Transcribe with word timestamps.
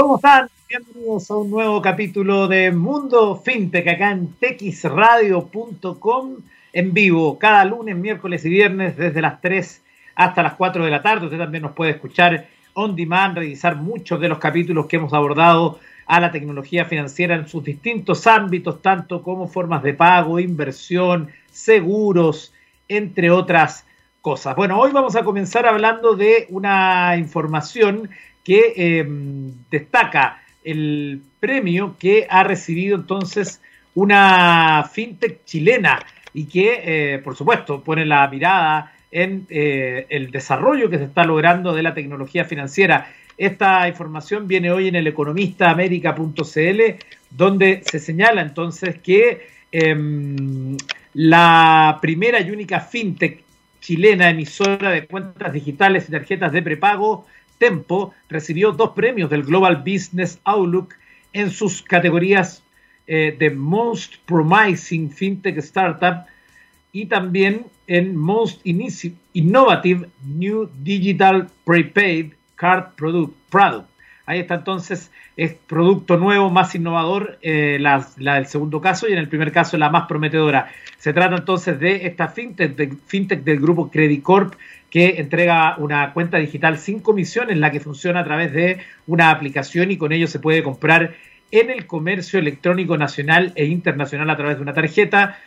¿Cómo 0.00 0.14
están? 0.14 0.48
Bienvenidos 0.68 1.28
a 1.28 1.36
un 1.36 1.50
nuevo 1.50 1.82
capítulo 1.82 2.46
de 2.46 2.70
Mundo 2.70 3.42
FinTech 3.44 3.88
acá 3.88 4.12
en 4.12 4.32
texradio.com 4.34 6.36
en 6.72 6.94
vivo 6.94 7.36
cada 7.36 7.64
lunes, 7.64 7.96
miércoles 7.96 8.44
y 8.44 8.48
viernes 8.48 8.96
desde 8.96 9.20
las 9.20 9.40
3 9.40 9.82
hasta 10.14 10.44
las 10.44 10.54
4 10.54 10.84
de 10.84 10.90
la 10.92 11.02
tarde. 11.02 11.26
Usted 11.26 11.38
también 11.38 11.64
nos 11.64 11.72
puede 11.72 11.90
escuchar 11.90 12.46
on 12.74 12.94
demand, 12.94 13.38
revisar 13.38 13.74
muchos 13.74 14.20
de 14.20 14.28
los 14.28 14.38
capítulos 14.38 14.86
que 14.86 14.98
hemos 14.98 15.12
abordado 15.12 15.80
a 16.06 16.20
la 16.20 16.30
tecnología 16.30 16.84
financiera 16.84 17.34
en 17.34 17.48
sus 17.48 17.64
distintos 17.64 18.28
ámbitos, 18.28 18.80
tanto 18.80 19.24
como 19.24 19.48
formas 19.48 19.82
de 19.82 19.94
pago, 19.94 20.38
inversión, 20.38 21.28
seguros, 21.50 22.54
entre 22.86 23.32
otras 23.32 23.84
cosas. 24.20 24.54
Bueno, 24.54 24.78
hoy 24.78 24.92
vamos 24.92 25.16
a 25.16 25.24
comenzar 25.24 25.66
hablando 25.66 26.14
de 26.14 26.46
una 26.50 27.16
información 27.16 28.08
que 28.48 28.72
em, 28.76 29.52
destaca 29.70 30.40
el 30.64 31.20
premio 31.38 31.96
que 31.98 32.26
ha 32.30 32.44
recibido 32.44 32.96
entonces 32.96 33.60
una 33.94 34.88
fintech 34.90 35.44
chilena 35.44 35.98
y 36.32 36.46
que, 36.46 36.80
eh, 36.82 37.18
por 37.18 37.36
supuesto, 37.36 37.84
pone 37.84 38.06
la 38.06 38.26
mirada 38.28 38.94
en 39.10 39.46
eh, 39.50 40.06
el 40.08 40.30
desarrollo 40.30 40.88
que 40.88 40.96
se 40.96 41.04
está 41.04 41.24
logrando 41.24 41.74
de 41.74 41.82
la 41.82 41.92
tecnología 41.92 42.46
financiera. 42.46 43.12
Esta 43.36 43.86
información 43.86 44.48
viene 44.48 44.70
hoy 44.70 44.88
en 44.88 44.96
el 44.96 45.06
economistaamerica.cl, 45.08 46.80
donde 47.28 47.82
se 47.84 47.98
señala 47.98 48.40
entonces 48.40 48.98
que 49.00 49.46
em, 49.70 50.74
la 51.12 51.98
primera 52.00 52.40
y 52.40 52.50
única 52.50 52.80
fintech 52.80 53.42
chilena 53.80 54.30
emisora 54.30 54.90
de 54.90 55.06
cuentas 55.06 55.52
digitales 55.52 56.08
y 56.08 56.12
tarjetas 56.12 56.50
de 56.52 56.62
prepago 56.62 57.26
Tempo 57.58 58.14
recibió 58.28 58.72
dos 58.72 58.90
premios 58.90 59.30
del 59.30 59.42
Global 59.42 59.76
Business 59.76 60.40
Outlook 60.44 60.94
en 61.32 61.50
sus 61.50 61.82
categorías 61.82 62.62
eh, 63.06 63.36
de 63.38 63.50
Most 63.50 64.16
Promising 64.26 65.10
FinTech 65.10 65.58
Startup 65.58 66.26
y 66.92 67.06
también 67.06 67.66
en 67.86 68.16
Most 68.16 68.60
Innovative 68.64 70.08
New 70.24 70.68
Digital 70.82 71.48
Prepaid 71.64 72.32
Card 72.56 72.94
Product. 72.96 73.34
product. 73.50 73.88
Ahí 74.28 74.40
está 74.40 74.56
entonces, 74.56 75.10
es 75.38 75.54
producto 75.54 76.18
nuevo, 76.18 76.50
más 76.50 76.74
innovador, 76.74 77.38
eh, 77.40 77.78
la, 77.80 78.06
del 78.18 78.46
segundo 78.46 78.78
caso 78.78 79.08
y 79.08 79.12
en 79.12 79.18
el 79.18 79.26
primer 79.30 79.52
caso 79.52 79.78
la 79.78 79.88
más 79.88 80.06
prometedora. 80.06 80.70
Se 80.98 81.14
trata 81.14 81.34
entonces 81.34 81.80
de 81.80 82.06
esta 82.06 82.28
fintech, 82.28 82.94
fintech 83.06 83.42
del 83.42 83.58
grupo 83.58 83.90
Credit 83.90 84.22
Corp 84.22 84.52
que 84.90 85.14
entrega 85.16 85.76
una 85.78 86.12
cuenta 86.12 86.36
digital 86.36 86.76
sin 86.76 87.00
comisión 87.00 87.50
en 87.50 87.62
la 87.62 87.70
que 87.70 87.80
funciona 87.80 88.20
a 88.20 88.24
través 88.24 88.52
de 88.52 88.80
una 89.06 89.30
aplicación 89.30 89.90
y 89.90 89.96
con 89.96 90.12
ello 90.12 90.26
se 90.26 90.40
puede 90.40 90.62
comprar 90.62 91.14
en 91.50 91.70
el 91.70 91.86
comercio 91.86 92.38
electrónico 92.38 92.98
nacional 92.98 93.52
e 93.54 93.64
internacional 93.64 94.28
a 94.28 94.36
través 94.36 94.56
de 94.56 94.62
una 94.62 94.74
tarjeta 94.74 95.38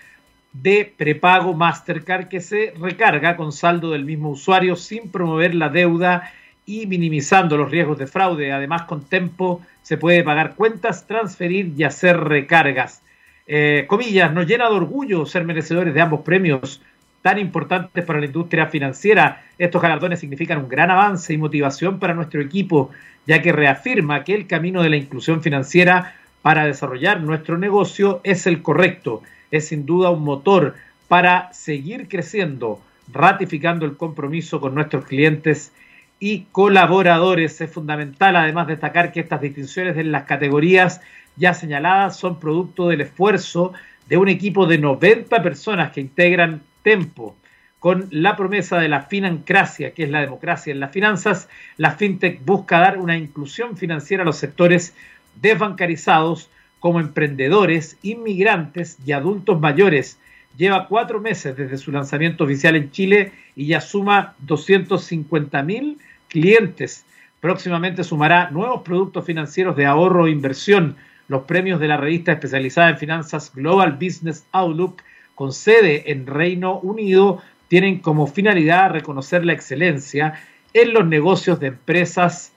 de 0.54 0.92
prepago 0.98 1.54
Mastercard 1.54 2.30
que 2.30 2.42
se 2.42 2.74
recarga 2.82 3.36
con 3.36 3.52
saldo 3.52 3.92
del 3.92 4.06
mismo 4.06 4.32
usuario 4.32 4.76
sin 4.76 5.12
promover 5.12 5.54
la 5.54 5.70
deuda 5.70 6.32
y 6.66 6.86
minimizando 6.86 7.58
los 7.58 7.72
riesgos 7.72 7.98
de 7.98 8.08
fraude. 8.08 8.52
Además, 8.52 8.84
con 8.84 9.04
Tempo 9.04 9.62
se 9.82 9.98
puede 9.98 10.24
pagar 10.24 10.56
cuentas, 10.56 11.08
transferir 11.08 11.74
y 11.76 11.84
hacer 11.84 12.20
recargas. 12.20 13.02
Eh, 13.48 13.86
comillas, 13.88 14.34
nos 14.34 14.48
llena 14.48 14.70
de 14.70 14.76
orgullo 14.76 15.26
ser 15.26 15.44
merecedores 15.44 15.94
de 15.94 16.02
ambos 16.02 16.22
premios 16.22 16.82
tan 17.22 17.38
importantes 17.38 18.04
para 18.06 18.20
la 18.20 18.26
industria 18.26 18.68
financiera. 18.68 19.44
Estos 19.58 19.82
galardones 19.82 20.20
significan 20.20 20.60
un 20.60 20.70
gran 20.70 20.90
avance 20.92 21.34
y 21.34 21.38
motivación 21.38 22.00
para 22.00 22.14
nuestro 22.14 22.42
equipo, 22.42 22.92
ya 23.28 23.42
que 23.42 23.52
reafirma 23.52 24.24
que 24.24 24.34
el 24.34 24.48
camino 24.48 24.82
de 24.82 24.90
la 24.90 24.98
inclusión 24.98 25.42
financiera 25.42 26.16
para 26.42 26.66
desarrollar 26.66 27.22
nuestro 27.22 27.58
negocio 27.58 28.22
es 28.24 28.48
el 28.48 28.62
correcto. 28.62 29.22
Es 29.52 29.68
sin 29.68 29.86
duda 29.86 30.10
un 30.10 30.24
motor 30.24 30.76
para 31.08 31.52
seguir 31.54 32.08
creciendo, 32.08 32.80
ratificando 33.12 33.86
el 33.86 33.98
compromiso 33.98 34.62
con 34.62 34.74
nuestros 34.74 35.06
clientes 35.06 35.72
y 36.22 36.46
colaboradores. 36.52 37.60
Es 37.60 37.70
fundamental 37.70 38.38
además 38.38 38.68
destacar 38.68 39.12
que 39.12 39.20
estas 39.20 39.42
distinciones 39.42 39.98
en 39.98 40.14
las 40.14 40.24
categorías 40.24 41.02
ya 41.36 41.54
señaladas 41.54 42.16
son 42.16 42.40
producto 42.40 42.88
del 42.88 43.02
esfuerzo 43.02 43.74
de 44.08 44.18
un 44.18 44.30
equipo 44.30 44.68
de 44.68 44.78
90 44.78 45.44
personas 45.44 45.92
que 45.92 46.00
integran 46.00 46.62
Tempo, 46.84 47.36
con 47.78 48.08
la 48.10 48.36
promesa 48.36 48.80
de 48.80 48.90
la 48.90 49.04
financracia, 49.04 49.92
que 49.92 50.04
es 50.04 50.10
la 50.10 50.22
democracia 50.22 50.72
en 50.72 50.80
las 50.80 50.92
finanzas, 50.92 51.48
la 51.78 51.92
fintech 51.92 52.44
busca 52.44 52.80
dar 52.80 52.98
una 52.98 53.18
inclusión 53.18 53.78
financiera 53.78 54.24
a 54.24 54.26
los 54.26 54.38
sectores 54.38 54.96
desbancarizados 55.40 56.50
como 56.80 57.00
emprendedores, 57.00 57.98
inmigrantes 58.02 58.98
y 59.06 59.12
adultos 59.12 59.60
mayores. 59.60 60.18
Lleva 60.58 60.88
cuatro 60.88 61.20
meses 61.20 61.56
desde 61.56 61.78
su 61.78 61.92
lanzamiento 61.92 62.44
oficial 62.46 62.76
en 62.76 62.90
Chile 62.90 63.32
y 63.56 63.68
ya 63.68 63.80
suma 63.80 64.34
250 64.40 65.62
mil 65.62 66.00
clientes. 66.32 67.06
Próximamente 67.40 68.04
sumará 68.04 68.50
nuevos 68.50 68.82
productos 68.82 69.26
financieros 69.26 69.76
de 69.76 69.86
ahorro 69.86 70.26
e 70.26 70.32
inversión. 70.32 70.96
Los 71.28 71.44
premios 71.44 71.80
de 71.80 71.88
la 71.88 71.98
revista 71.98 72.32
especializada 72.32 72.90
en 72.90 72.98
finanzas 72.98 73.52
Global 73.54 73.94
Business 73.94 74.46
Outlook 74.52 75.04
con 75.36 75.52
sede 75.52 76.12
en 76.12 76.26
Reino 76.26 76.80
Unido 76.80 77.42
tienen 77.68 78.00
como 78.00 78.28
finalidad 78.28 78.92
reconocer 78.92 79.46
la 79.46 79.54
excelencia 79.54 80.42
en 80.74 80.94
los 80.94 81.06
negocios 81.06 81.60
de 81.60 81.68
empresas 81.68 82.54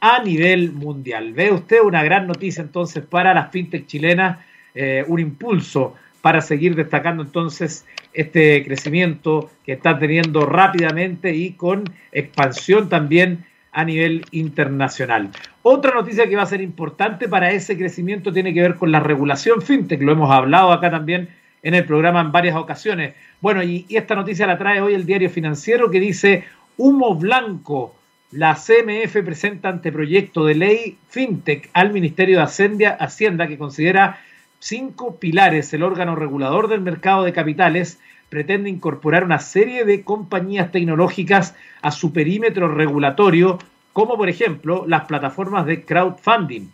a 0.00 0.22
nivel 0.22 0.72
mundial. 0.72 1.32
Ve 1.32 1.52
usted 1.52 1.80
una 1.80 2.02
gran 2.02 2.26
noticia 2.26 2.62
entonces 2.62 3.04
para 3.04 3.34
las 3.34 3.50
fintech 3.50 3.86
chilenas, 3.86 4.38
eh, 4.74 5.04
un 5.06 5.20
impulso 5.20 5.94
para 6.22 6.40
seguir 6.40 6.74
destacando 6.76 7.22
entonces 7.22 7.84
este 8.14 8.64
crecimiento 8.64 9.50
que 9.66 9.72
está 9.72 9.98
teniendo 9.98 10.46
rápidamente 10.46 11.34
y 11.34 11.52
con 11.52 11.84
expansión 12.12 12.88
también 12.88 13.44
a 13.72 13.84
nivel 13.84 14.24
internacional. 14.30 15.30
Otra 15.62 15.94
noticia 15.94 16.28
que 16.28 16.36
va 16.36 16.42
a 16.42 16.46
ser 16.46 16.60
importante 16.60 17.28
para 17.28 17.50
ese 17.50 17.76
crecimiento 17.76 18.32
tiene 18.32 18.54
que 18.54 18.62
ver 18.62 18.76
con 18.76 18.92
la 18.92 19.00
regulación 19.00 19.62
fintech, 19.62 20.00
lo 20.00 20.12
hemos 20.12 20.30
hablado 20.30 20.72
acá 20.72 20.90
también 20.90 21.28
en 21.62 21.74
el 21.74 21.84
programa 21.84 22.20
en 22.20 22.32
varias 22.32 22.56
ocasiones. 22.56 23.14
Bueno, 23.40 23.62
y, 23.62 23.86
esta 23.88 24.14
noticia 24.14 24.46
la 24.46 24.58
trae 24.58 24.80
hoy 24.80 24.94
el 24.94 25.06
diario 25.06 25.30
financiero 25.30 25.90
que 25.90 26.00
dice 26.00 26.44
humo 26.76 27.14
blanco. 27.14 27.96
La 28.30 28.54
CMF 28.54 29.22
presenta 29.24 29.68
anteproyecto 29.68 30.44
de 30.44 30.54
ley 30.54 30.98
FinTech 31.08 31.68
al 31.74 31.92
Ministerio 31.92 32.38
de 32.38 32.44
Hacienda, 32.44 32.96
Hacienda 32.98 33.46
que 33.46 33.58
considera 33.58 34.20
cinco 34.62 35.16
pilares. 35.16 35.74
El 35.74 35.82
órgano 35.82 36.14
regulador 36.14 36.68
del 36.68 36.80
mercado 36.80 37.24
de 37.24 37.32
capitales 37.32 37.98
pretende 38.28 38.70
incorporar 38.70 39.24
una 39.24 39.40
serie 39.40 39.84
de 39.84 40.04
compañías 40.04 40.70
tecnológicas 40.70 41.56
a 41.82 41.90
su 41.90 42.12
perímetro 42.12 42.68
regulatorio, 42.68 43.58
como 43.92 44.16
por 44.16 44.28
ejemplo 44.28 44.84
las 44.86 45.04
plataformas 45.06 45.66
de 45.66 45.84
crowdfunding. 45.84 46.68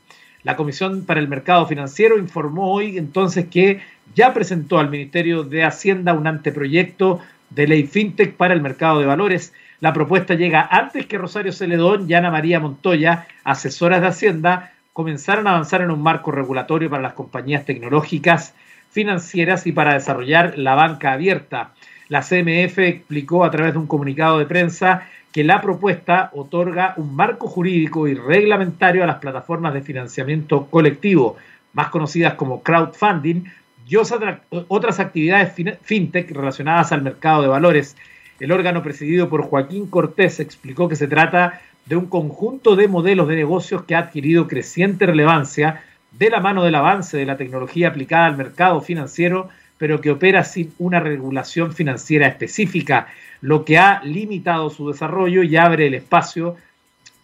La 0.44 0.54
Comisión 0.54 1.04
para 1.06 1.18
el 1.18 1.28
Mercado 1.28 1.66
Financiero 1.66 2.18
informó 2.18 2.72
hoy 2.72 2.98
entonces 2.98 3.46
que 3.46 3.80
ya 4.14 4.34
presentó 4.34 4.78
al 4.78 4.90
Ministerio 4.90 5.42
de 5.42 5.64
Hacienda 5.64 6.12
un 6.12 6.26
anteproyecto 6.26 7.20
de 7.50 7.66
ley 7.66 7.84
fintech 7.84 8.34
para 8.34 8.52
el 8.52 8.60
mercado 8.60 9.00
de 9.00 9.06
valores. 9.06 9.54
La 9.80 9.94
propuesta 9.94 10.34
llega 10.34 10.68
antes 10.70 11.06
que 11.06 11.18
Rosario 11.18 11.52
Celedón 11.52 12.08
y 12.08 12.14
Ana 12.14 12.30
María 12.30 12.60
Montoya, 12.60 13.26
asesoras 13.44 14.02
de 14.02 14.08
Hacienda, 14.08 14.72
comenzaron 14.98 15.46
a 15.46 15.50
avanzar 15.50 15.80
en 15.80 15.92
un 15.92 16.02
marco 16.02 16.32
regulatorio 16.32 16.90
para 16.90 17.04
las 17.04 17.12
compañías 17.12 17.64
tecnológicas 17.64 18.52
financieras 18.90 19.64
y 19.68 19.70
para 19.70 19.94
desarrollar 19.94 20.58
la 20.58 20.74
banca 20.74 21.12
abierta. 21.12 21.70
La 22.08 22.22
CMF 22.22 22.80
explicó 22.80 23.44
a 23.44 23.50
través 23.52 23.74
de 23.74 23.78
un 23.78 23.86
comunicado 23.86 24.40
de 24.40 24.46
prensa 24.46 25.06
que 25.30 25.44
la 25.44 25.60
propuesta 25.60 26.30
otorga 26.34 26.94
un 26.96 27.14
marco 27.14 27.46
jurídico 27.46 28.08
y 28.08 28.14
reglamentario 28.14 29.04
a 29.04 29.06
las 29.06 29.18
plataformas 29.18 29.72
de 29.72 29.82
financiamiento 29.82 30.66
colectivo, 30.66 31.36
más 31.74 31.90
conocidas 31.90 32.34
como 32.34 32.64
crowdfunding, 32.64 33.44
y 33.86 33.94
otras 33.94 34.98
actividades 34.98 35.54
fintech 35.82 36.32
relacionadas 36.32 36.90
al 36.90 37.02
mercado 37.02 37.42
de 37.42 37.48
valores. 37.48 37.96
El 38.40 38.50
órgano 38.50 38.82
presidido 38.82 39.28
por 39.28 39.42
Joaquín 39.42 39.86
Cortés 39.86 40.40
explicó 40.40 40.88
que 40.88 40.96
se 40.96 41.06
trata 41.06 41.60
de 41.88 41.96
un 41.96 42.06
conjunto 42.06 42.76
de 42.76 42.86
modelos 42.86 43.28
de 43.28 43.36
negocios 43.36 43.84
que 43.84 43.94
ha 43.94 44.00
adquirido 44.00 44.46
creciente 44.46 45.06
relevancia 45.06 45.82
de 46.12 46.28
la 46.28 46.40
mano 46.40 46.62
del 46.62 46.74
avance 46.74 47.16
de 47.16 47.24
la 47.24 47.36
tecnología 47.36 47.88
aplicada 47.88 48.26
al 48.26 48.36
mercado 48.36 48.80
financiero, 48.80 49.48
pero 49.78 50.00
que 50.00 50.10
opera 50.10 50.44
sin 50.44 50.72
una 50.78 51.00
regulación 51.00 51.72
financiera 51.72 52.26
específica, 52.26 53.08
lo 53.40 53.64
que 53.64 53.78
ha 53.78 54.02
limitado 54.04 54.68
su 54.68 54.90
desarrollo 54.90 55.42
y 55.42 55.56
abre 55.56 55.86
el 55.86 55.94
espacio 55.94 56.56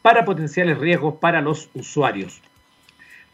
para 0.00 0.24
potenciales 0.24 0.78
riesgos 0.78 1.16
para 1.20 1.40
los 1.42 1.68
usuarios. 1.74 2.40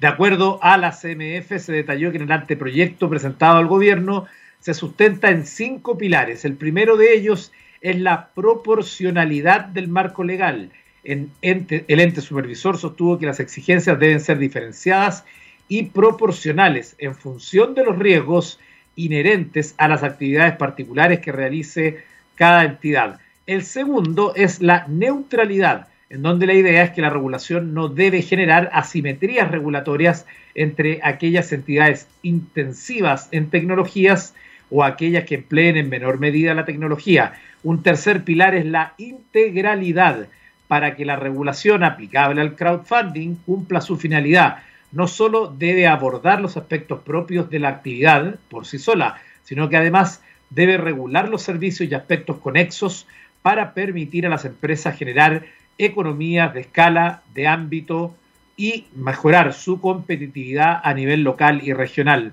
De 0.01 0.07
acuerdo 0.07 0.59
a 0.63 0.79
la 0.79 0.91
CMF, 0.91 1.59
se 1.59 1.73
detalló 1.73 2.11
que 2.11 2.17
en 2.17 2.25
el 2.25 2.33
anteproyecto 2.33 3.09
presentado 3.11 3.59
al 3.59 3.67
gobierno 3.67 4.27
se 4.59 4.75
sustenta 4.75 5.31
en 5.31 5.47
cinco 5.47 5.99
pilares. 5.99 6.45
El 6.45 6.55
primero 6.55 6.97
de 6.97 7.15
ellos 7.15 7.53
es 7.83 7.99
la 8.01 8.29
proporcionalidad 8.35 9.67
del 9.67 9.89
marco 9.89 10.25
legal. 10.25 10.71
El 11.03 11.31
ente 11.41 12.21
supervisor 12.21 12.77
sostuvo 12.77 13.19
que 13.19 13.27
las 13.27 13.41
exigencias 13.41 13.99
deben 13.99 14.21
ser 14.21 14.39
diferenciadas 14.39 15.25
y 15.69 15.85
proporcionales 15.85 16.97
en 16.99 17.15
función 17.15 17.75
de 17.75 17.85
los 17.85 17.99
riesgos 17.99 18.59
inherentes 18.97 19.75
a 19.79 19.89
las 19.89 20.03
actividades 20.03 20.57
particulares 20.57 21.21
que 21.21 21.33
realice 21.33 21.99
cada 22.35 22.65
entidad. 22.65 23.21
El 23.47 23.63
segundo 23.63 24.35
es 24.35 24.61
la 24.61 24.87
neutralidad, 24.89 25.89
en 26.11 26.23
donde 26.23 26.47
la 26.47 26.55
idea 26.55 26.83
es 26.83 26.91
que 26.91 27.03
la 27.03 27.11
regulación 27.11 27.73
no 27.73 27.89
debe 27.89 28.21
generar 28.23 28.69
asimetrías 28.73 29.51
regulatorias 29.51 30.27
entre 30.55 31.01
aquellas 31.03 31.53
entidades 31.53 32.09
intensivas 32.23 33.29
en 33.31 33.49
tecnologías 33.49 34.35
o 34.71 34.85
aquellas 34.85 35.25
que 35.25 35.37
empleen 35.37 35.77
en 35.77 35.89
menor 35.89 36.19
medida 36.19 36.55
la 36.55 36.65
tecnología. 36.65 37.35
Un 37.63 37.83
tercer 37.83 38.25
pilar 38.25 38.55
es 38.55 38.67
la 38.67 38.95
integralidad 38.99 40.29
para 40.71 40.95
que 40.95 41.05
la 41.05 41.17
regulación 41.17 41.83
aplicable 41.83 42.41
al 42.41 42.55
crowdfunding 42.55 43.35
cumpla 43.45 43.81
su 43.81 43.97
finalidad. 43.97 44.59
No 44.93 45.09
solo 45.09 45.49
debe 45.49 45.89
abordar 45.89 46.41
los 46.41 46.57
aspectos 46.57 47.01
propios 47.01 47.51
de 47.51 47.59
la 47.59 47.71
actividad 47.71 48.37
por 48.49 48.67
sí 48.67 48.79
sola, 48.79 49.17
sino 49.43 49.69
que 49.69 49.77
además 49.77 50.23
debe 50.49 50.77
regular 50.77 51.29
los 51.29 51.43
servicios 51.43 51.91
y 51.91 51.95
aspectos 51.97 52.37
conexos 52.37 53.09
para 53.43 53.75
permitir 53.75 54.27
a 54.27 54.29
las 54.29 54.45
empresas 54.45 54.97
generar 54.97 55.45
economías 55.77 56.55
de 56.55 56.61
escala, 56.61 57.23
de 57.35 57.49
ámbito 57.49 58.15
y 58.57 58.87
mejorar 58.95 59.53
su 59.53 59.81
competitividad 59.81 60.81
a 60.85 60.95
nivel 60.95 61.25
local 61.25 61.63
y 61.65 61.73
regional. 61.73 62.33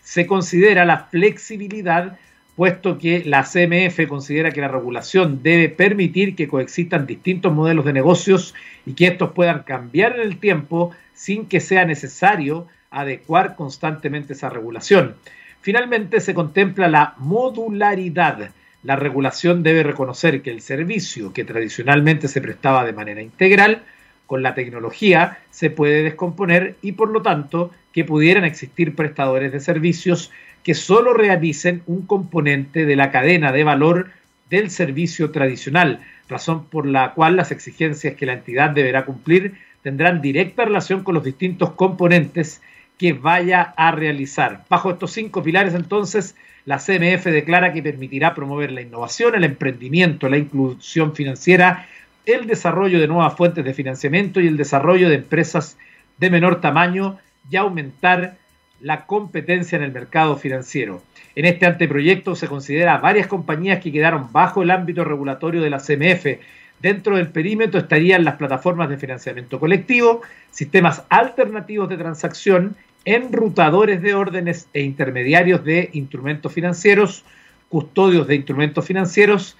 Se 0.00 0.26
considera 0.26 0.86
la 0.86 1.00
flexibilidad, 1.00 2.16
puesto 2.56 2.98
que 2.98 3.24
la 3.24 3.42
CMF 3.42 4.06
considera 4.08 4.52
que 4.52 4.60
la 4.60 4.68
regulación 4.68 5.42
debe 5.42 5.68
permitir 5.68 6.36
que 6.36 6.48
coexistan 6.48 7.06
distintos 7.06 7.52
modelos 7.52 7.84
de 7.84 7.92
negocios 7.92 8.54
y 8.86 8.94
que 8.94 9.08
estos 9.08 9.32
puedan 9.32 9.62
cambiar 9.64 10.16
en 10.16 10.22
el 10.22 10.38
tiempo 10.38 10.92
sin 11.14 11.46
que 11.46 11.60
sea 11.60 11.84
necesario 11.84 12.66
adecuar 12.90 13.56
constantemente 13.56 14.34
esa 14.34 14.50
regulación. 14.50 15.16
Finalmente, 15.60 16.20
se 16.20 16.34
contempla 16.34 16.88
la 16.88 17.14
modularidad. 17.18 18.50
La 18.82 18.96
regulación 18.96 19.62
debe 19.62 19.82
reconocer 19.82 20.42
que 20.42 20.50
el 20.50 20.60
servicio 20.60 21.32
que 21.32 21.44
tradicionalmente 21.44 22.28
se 22.28 22.40
prestaba 22.40 22.84
de 22.84 22.92
manera 22.92 23.22
integral 23.22 23.82
con 24.26 24.42
la 24.42 24.54
tecnología 24.54 25.38
se 25.50 25.70
puede 25.70 26.02
descomponer 26.02 26.76
y 26.82 26.92
por 26.92 27.10
lo 27.10 27.22
tanto 27.22 27.70
que 27.92 28.04
pudieran 28.04 28.44
existir 28.44 28.94
prestadores 28.94 29.52
de 29.52 29.60
servicios 29.60 30.30
que 30.64 30.74
solo 30.74 31.12
realicen 31.12 31.82
un 31.86 32.06
componente 32.06 32.86
de 32.86 32.96
la 32.96 33.10
cadena 33.10 33.52
de 33.52 33.62
valor 33.62 34.10
del 34.50 34.70
servicio 34.70 35.30
tradicional, 35.30 36.00
razón 36.28 36.64
por 36.64 36.86
la 36.86 37.12
cual 37.12 37.36
las 37.36 37.52
exigencias 37.52 38.14
que 38.14 38.26
la 38.26 38.32
entidad 38.32 38.70
deberá 38.70 39.04
cumplir 39.04 39.54
tendrán 39.82 40.22
directa 40.22 40.64
relación 40.64 41.04
con 41.04 41.14
los 41.14 41.22
distintos 41.22 41.72
componentes 41.72 42.62
que 42.98 43.12
vaya 43.12 43.74
a 43.76 43.90
realizar. 43.90 44.64
Bajo 44.70 44.92
estos 44.92 45.12
cinco 45.12 45.42
pilares, 45.42 45.74
entonces, 45.74 46.34
la 46.64 46.78
CMF 46.78 47.26
declara 47.26 47.72
que 47.72 47.82
permitirá 47.82 48.34
promover 48.34 48.72
la 48.72 48.80
innovación, 48.80 49.34
el 49.34 49.44
emprendimiento, 49.44 50.30
la 50.30 50.38
inclusión 50.38 51.14
financiera, 51.14 51.86
el 52.24 52.46
desarrollo 52.46 52.98
de 53.00 53.08
nuevas 53.08 53.36
fuentes 53.36 53.64
de 53.64 53.74
financiamiento 53.74 54.40
y 54.40 54.46
el 54.46 54.56
desarrollo 54.56 55.10
de 55.10 55.16
empresas 55.16 55.76
de 56.16 56.30
menor 56.30 56.62
tamaño 56.62 57.18
y 57.50 57.56
aumentar 57.56 58.38
la 58.80 59.06
competencia 59.06 59.76
en 59.76 59.82
el 59.82 59.92
mercado 59.92 60.36
financiero. 60.36 61.02
En 61.34 61.44
este 61.44 61.66
anteproyecto 61.66 62.36
se 62.36 62.48
considera 62.48 62.98
varias 62.98 63.26
compañías 63.26 63.80
que 63.80 63.92
quedaron 63.92 64.30
bajo 64.32 64.62
el 64.62 64.70
ámbito 64.70 65.04
regulatorio 65.04 65.62
de 65.62 65.70
la 65.70 65.78
CMF. 65.78 66.40
Dentro 66.80 67.16
del 67.16 67.28
perímetro 67.28 67.80
estarían 67.80 68.24
las 68.24 68.36
plataformas 68.36 68.88
de 68.88 68.98
financiamiento 68.98 69.58
colectivo, 69.58 70.22
sistemas 70.50 71.04
alternativos 71.08 71.88
de 71.88 71.96
transacción 71.96 72.76
enrutadores 73.04 74.00
de 74.02 74.14
órdenes 74.14 74.68
e 74.72 74.82
intermediarios 74.82 75.64
de 75.64 75.90
instrumentos 75.92 76.52
financieros, 76.52 77.24
custodios 77.68 78.26
de 78.26 78.36
instrumentos 78.36 78.84
financieros 78.84 79.56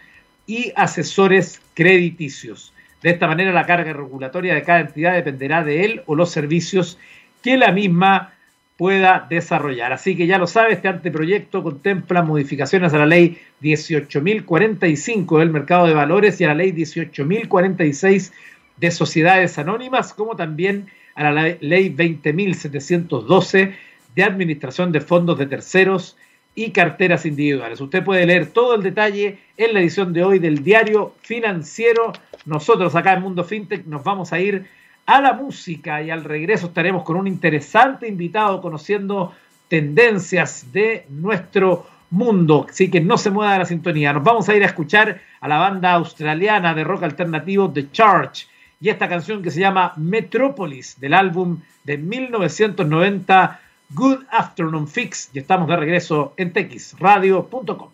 y 0.46 0.72
asesores 0.76 1.60
crediticios. 1.74 2.72
De 3.02 3.10
esta 3.10 3.26
manera, 3.26 3.52
la 3.52 3.66
carga 3.66 3.92
regulatoria 3.92 4.54
de 4.54 4.62
cada 4.62 4.80
entidad 4.80 5.14
dependerá 5.14 5.62
de 5.62 5.84
él 5.84 6.02
o 6.06 6.14
los 6.14 6.30
servicios 6.30 6.98
que 7.42 7.58
la 7.58 7.70
misma 7.70 8.32
pueda 8.76 9.26
desarrollar. 9.28 9.92
Así 9.92 10.16
que 10.16 10.26
ya 10.26 10.38
lo 10.38 10.46
sabe, 10.46 10.72
este 10.72 10.88
anteproyecto 10.88 11.62
contempla 11.62 12.22
modificaciones 12.22 12.92
a 12.92 12.98
la 12.98 13.06
ley 13.06 13.38
18.045 13.62 15.38
del 15.38 15.50
mercado 15.50 15.86
de 15.86 15.94
valores 15.94 16.40
y 16.40 16.44
a 16.44 16.48
la 16.48 16.54
ley 16.54 16.72
18.046 16.72 18.32
de 18.76 18.90
sociedades 18.90 19.58
anónimas, 19.58 20.12
como 20.12 20.34
también 20.34 20.88
a 21.14 21.30
la 21.30 21.56
ley 21.60 21.94
20.712 21.94 23.74
de 24.14 24.22
administración 24.22 24.90
de 24.92 25.00
fondos 25.00 25.38
de 25.38 25.46
terceros 25.46 26.16
y 26.56 26.70
carteras 26.70 27.26
individuales. 27.26 27.80
Usted 27.80 28.04
puede 28.04 28.26
leer 28.26 28.46
todo 28.46 28.74
el 28.74 28.82
detalle 28.82 29.38
en 29.56 29.74
la 29.74 29.80
edición 29.80 30.12
de 30.12 30.24
hoy 30.24 30.38
del 30.38 30.62
diario 30.62 31.14
financiero. 31.20 32.12
Nosotros 32.46 32.94
acá 32.94 33.14
en 33.14 33.22
Mundo 33.22 33.44
FinTech 33.44 33.86
nos 33.86 34.04
vamos 34.04 34.32
a 34.32 34.40
ir 34.40 34.66
a 35.06 35.20
la 35.20 35.32
música 35.32 36.02
y 36.02 36.10
al 36.10 36.24
regreso 36.24 36.66
estaremos 36.66 37.02
con 37.02 37.16
un 37.16 37.26
interesante 37.26 38.08
invitado 38.08 38.60
conociendo 38.60 39.34
tendencias 39.68 40.72
de 40.72 41.06
nuestro 41.10 41.86
mundo. 42.10 42.66
Así 42.68 42.90
que 42.90 43.00
no 43.00 43.18
se 43.18 43.30
mueva 43.30 43.52
de 43.52 43.58
la 43.60 43.64
sintonía. 43.66 44.12
Nos 44.12 44.24
vamos 44.24 44.48
a 44.48 44.54
ir 44.54 44.62
a 44.62 44.66
escuchar 44.66 45.20
a 45.40 45.48
la 45.48 45.58
banda 45.58 45.92
australiana 45.92 46.74
de 46.74 46.84
rock 46.84 47.02
alternativo 47.02 47.70
The 47.70 47.90
Charge 47.90 48.46
y 48.80 48.88
esta 48.88 49.08
canción 49.08 49.42
que 49.42 49.50
se 49.50 49.60
llama 49.60 49.92
Metropolis 49.96 51.00
del 51.00 51.14
álbum 51.14 51.60
de 51.84 51.98
1990 51.98 53.60
Good 53.90 54.24
Afternoon 54.30 54.88
Fix 54.88 55.30
y 55.32 55.38
estamos 55.38 55.68
de 55.68 55.76
regreso 55.76 56.34
en 56.36 56.52
texradio.com. 56.52 57.90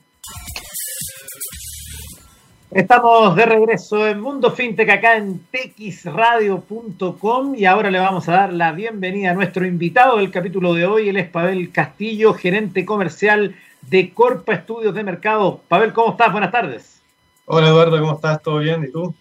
Estamos 2.72 3.34
de 3.34 3.46
regreso 3.46 4.06
en 4.06 4.20
Mundo 4.20 4.52
FinTech 4.52 4.88
acá 4.88 5.17
en 5.17 5.40
texradio.com 5.50 7.56
y 7.56 7.64
ahora 7.64 7.90
le 7.90 7.99
vamos 7.99 8.28
a 8.28 8.32
dar 8.32 8.52
la 8.52 8.70
bienvenida 8.70 9.32
a 9.32 9.34
nuestro 9.34 9.67
invitado 9.67 10.19
del 10.19 10.31
capítulo 10.31 10.72
de 10.75 10.87
hoy, 10.87 11.08
él 11.08 11.17
es 11.17 11.28
Pavel 11.28 11.72
Castillo, 11.72 12.32
gerente 12.32 12.84
comercial 12.84 13.56
de 13.82 14.11
Corpa 14.11 14.52
Estudios 14.52 14.94
de 14.94 15.02
Mercado. 15.02 15.61
Pavel, 15.67 15.93
¿cómo 15.93 16.12
estás? 16.12 16.31
Buenas 16.31 16.52
tardes. 16.52 17.02
Hola 17.46 17.70
Eduardo, 17.70 17.99
¿cómo 17.99 18.14
estás? 18.14 18.40
¿Todo 18.40 18.61
bien? 18.61 18.84
¿Y 18.84 18.93
tú? 18.93 19.12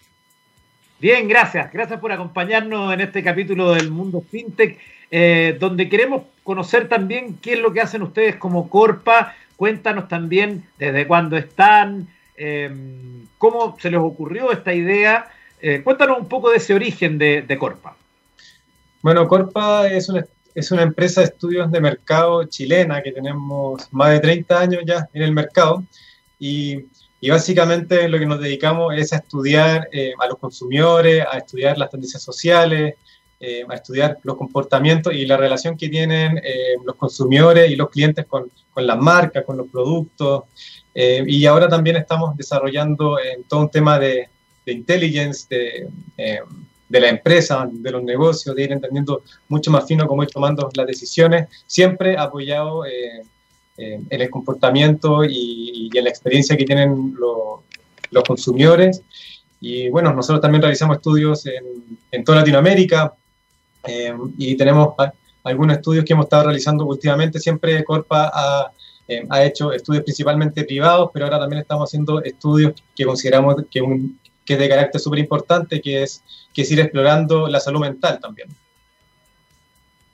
Bien, 0.99 1.27
gracias. 1.27 1.73
Gracias 1.73 1.99
por 1.99 2.11
acompañarnos 2.11 2.93
en 2.93 3.01
este 3.01 3.23
capítulo 3.23 3.71
del 3.71 3.89
Mundo 3.89 4.23
FinTech, 4.29 4.77
eh, 5.09 5.57
donde 5.59 5.89
queremos 5.89 6.21
conocer 6.43 6.87
también 6.87 7.39
qué 7.41 7.53
es 7.53 7.59
lo 7.59 7.73
que 7.73 7.81
hacen 7.81 8.03
ustedes 8.03 8.35
como 8.35 8.69
Corpa. 8.69 9.33
Cuéntanos 9.55 10.07
también 10.07 10.65
desde 10.77 11.07
cuándo 11.07 11.35
están, 11.35 12.09
em, 12.39 13.27
cómo 13.37 13.77
se 13.79 13.91
les 13.91 13.99
ocurrió 13.99 14.51
esta 14.51 14.73
idea. 14.73 15.29
Eh, 15.61 15.81
cuéntanos 15.83 16.19
un 16.19 16.27
poco 16.27 16.49
de 16.49 16.57
ese 16.57 16.73
origen 16.73 17.17
de, 17.17 17.57
Corpa. 17.59 17.95
Bueno, 19.01 19.27
Corpa 19.27 19.87
es 19.87 20.09
una, 20.09 20.25
es 20.55 20.71
una 20.71 20.83
empresa 20.83 21.21
de 21.21 21.27
estudios 21.27 21.71
de 21.71 21.81
mercado 21.81 22.45
chilena 22.45 23.01
que 23.03 23.11
tenemos 23.11 23.87
más 23.91 24.11
de 24.11 24.19
30 24.19 24.59
años 24.59 24.83
ya 24.85 25.07
en 25.13 25.21
el 25.21 25.33
mercado 25.33 25.83
y 26.39 26.85
y 27.21 27.29
básicamente 27.29 28.07
lo 28.07 28.17
que 28.17 28.25
nos 28.25 28.39
dedicamos 28.39 28.93
es 28.95 29.11
a 29.11 29.17
estudiar 29.17 29.89
eh, 29.91 30.13
a 30.19 30.27
los 30.27 30.37
consumidores, 30.37 31.25
a 31.29 31.37
estudiar 31.37 31.77
las 31.77 31.89
tendencias 31.89 32.23
sociales, 32.23 32.95
eh, 33.39 33.63
a 33.67 33.75
estudiar 33.75 34.17
los 34.23 34.37
comportamientos 34.37 35.13
y 35.13 35.25
la 35.25 35.37
relación 35.37 35.77
que 35.77 35.89
tienen 35.89 36.37
eh, 36.39 36.75
los 36.83 36.95
consumidores 36.95 37.71
y 37.71 37.75
los 37.75 37.89
clientes 37.89 38.25
con, 38.25 38.51
con 38.73 38.85
las 38.85 38.97
marcas, 38.97 39.45
con 39.45 39.57
los 39.57 39.67
productos. 39.67 40.43
y 40.93 41.45
ahora 41.45 41.67
también 41.69 41.95
estamos 41.95 42.35
desarrollando 42.35 43.17
todo 43.47 43.61
un 43.61 43.69
tema 43.69 43.97
de, 43.97 44.27
de 44.65 44.71
intelligence, 44.73 45.47
de, 45.49 45.87
de, 46.89 46.99
la 46.99 47.09
empresa, 47.09 47.69
de 47.71 47.91
los 47.91 48.03
negocios, 48.03 48.53
de 48.55 48.63
ir 48.63 48.71
entendiendo 48.73 49.23
mucho 49.47 49.71
más 49.71 49.85
fino 49.85 50.07
cómo 50.07 50.23
ir 50.23 50.29
tomando 50.29 50.69
las 50.75 50.87
decisiones, 50.87 51.47
siempre 51.65 52.17
apoyado 52.17 52.83
eh, 53.81 54.01
en 54.09 54.21
el 54.21 54.29
comportamiento 54.29 55.23
y, 55.23 55.89
en 55.93 56.03
la 56.03 56.09
experiencia 56.09 56.57
que 56.57 56.65
tienen 56.65 57.15
los 58.11 58.23
consumidores. 58.27 59.01
Y 59.61 59.87
bueno, 59.89 60.13
nosotros 60.13 60.41
también 60.41 60.61
realizamos 60.61 60.97
estudios 60.97 61.45
en, 61.45 61.63
en 62.11 62.23
toda 62.25 62.39
Latinoamérica 62.39 63.13
eh, 63.85 64.13
y 64.37 64.55
tenemos 64.55 64.93
algunos 65.43 65.77
estudios 65.77 66.05
que 66.05 66.13
hemos 66.13 66.25
estado 66.25 66.43
realizando 66.43 66.85
últimamente. 66.85 67.39
Siempre 67.39 67.83
Corpa 67.83 68.31
ha, 68.33 68.71
eh, 69.07 69.25
ha, 69.29 69.43
hecho 69.43 69.71
estudios 69.71 70.03
principalmente 70.03 70.63
privados, 70.63 71.09
pero 71.13 71.25
ahora 71.25 71.39
también 71.39 71.61
estamos 71.61 71.89
haciendo 71.89 72.21
estudios 72.23 72.73
que 72.95 73.05
consideramos 73.05 73.55
que, 73.71 73.81
un, 73.81 74.19
que 74.45 74.53
es 74.53 74.59
de 74.59 74.69
carácter 74.69 75.01
súper 75.01 75.19
importante, 75.19 75.81
que 75.81 76.03
es, 76.03 76.23
que 76.53 76.61
es 76.61 76.71
ir 76.71 76.79
explorando 76.79 77.47
la 77.47 77.59
salud 77.59 77.79
mental 77.79 78.19
también. 78.19 78.49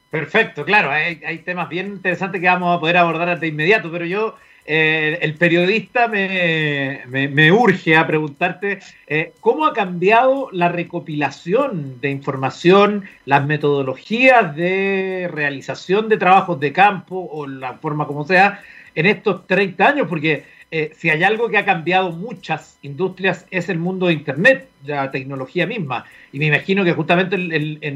Perfecto, 0.09 0.63
claro, 0.63 0.91
hay, 0.91 1.39
temas 1.39 1.67
bien 1.67 1.87
interesantes 1.87 2.39
que 2.39 2.47
vamos 2.47 2.77
a 2.77 2.79
poder 2.79 2.95
abordar 2.95 3.37
de 3.37 3.47
inmediato, 3.47 3.91
pero 3.91 4.05
yo 4.05 4.35
eh, 4.67 5.19
el 5.21 5.35
periodista 5.35 6.07
me, 6.07 7.51
urge 7.51 7.95
a 7.95 8.07
preguntarte 8.07 8.79
eh, 9.05 9.33
cómo 9.39 9.67
ha 9.67 9.73
cambiado 9.73 10.49
la 10.51 10.69
recopilación 10.69 12.01
de 12.01 12.09
información, 12.09 13.03
las 13.25 13.45
metodologías 13.45 14.55
de 14.55 15.29
realización 15.31 16.09
de 16.09 16.17
trabajos 16.17 16.59
de 16.59 16.73
campo 16.73 17.29
o 17.31 17.45
la 17.45 17.73
forma 17.75 18.07
como 18.07 18.25
sea 18.25 18.59
en 18.95 19.05
estos 19.05 19.45
30 19.45 19.87
años, 19.87 20.07
porque 20.07 20.45
eh, 20.71 20.91
si 20.95 21.11
hay 21.11 21.23
algo 21.23 21.47
que 21.47 21.59
ha 21.59 21.65
cambiado 21.65 22.11
muchas 22.11 22.79
industrias 22.81 23.45
es 23.51 23.69
el 23.69 23.77
mundo 23.77 24.07
de 24.07 24.13
Internet, 24.13 24.67
la 24.83 25.11
tecnología 25.11 25.67
misma. 25.67 26.05
Y 26.31 26.39
me 26.39 26.47
imagino 26.47 26.83
que 26.83 26.93
justamente 26.93 27.37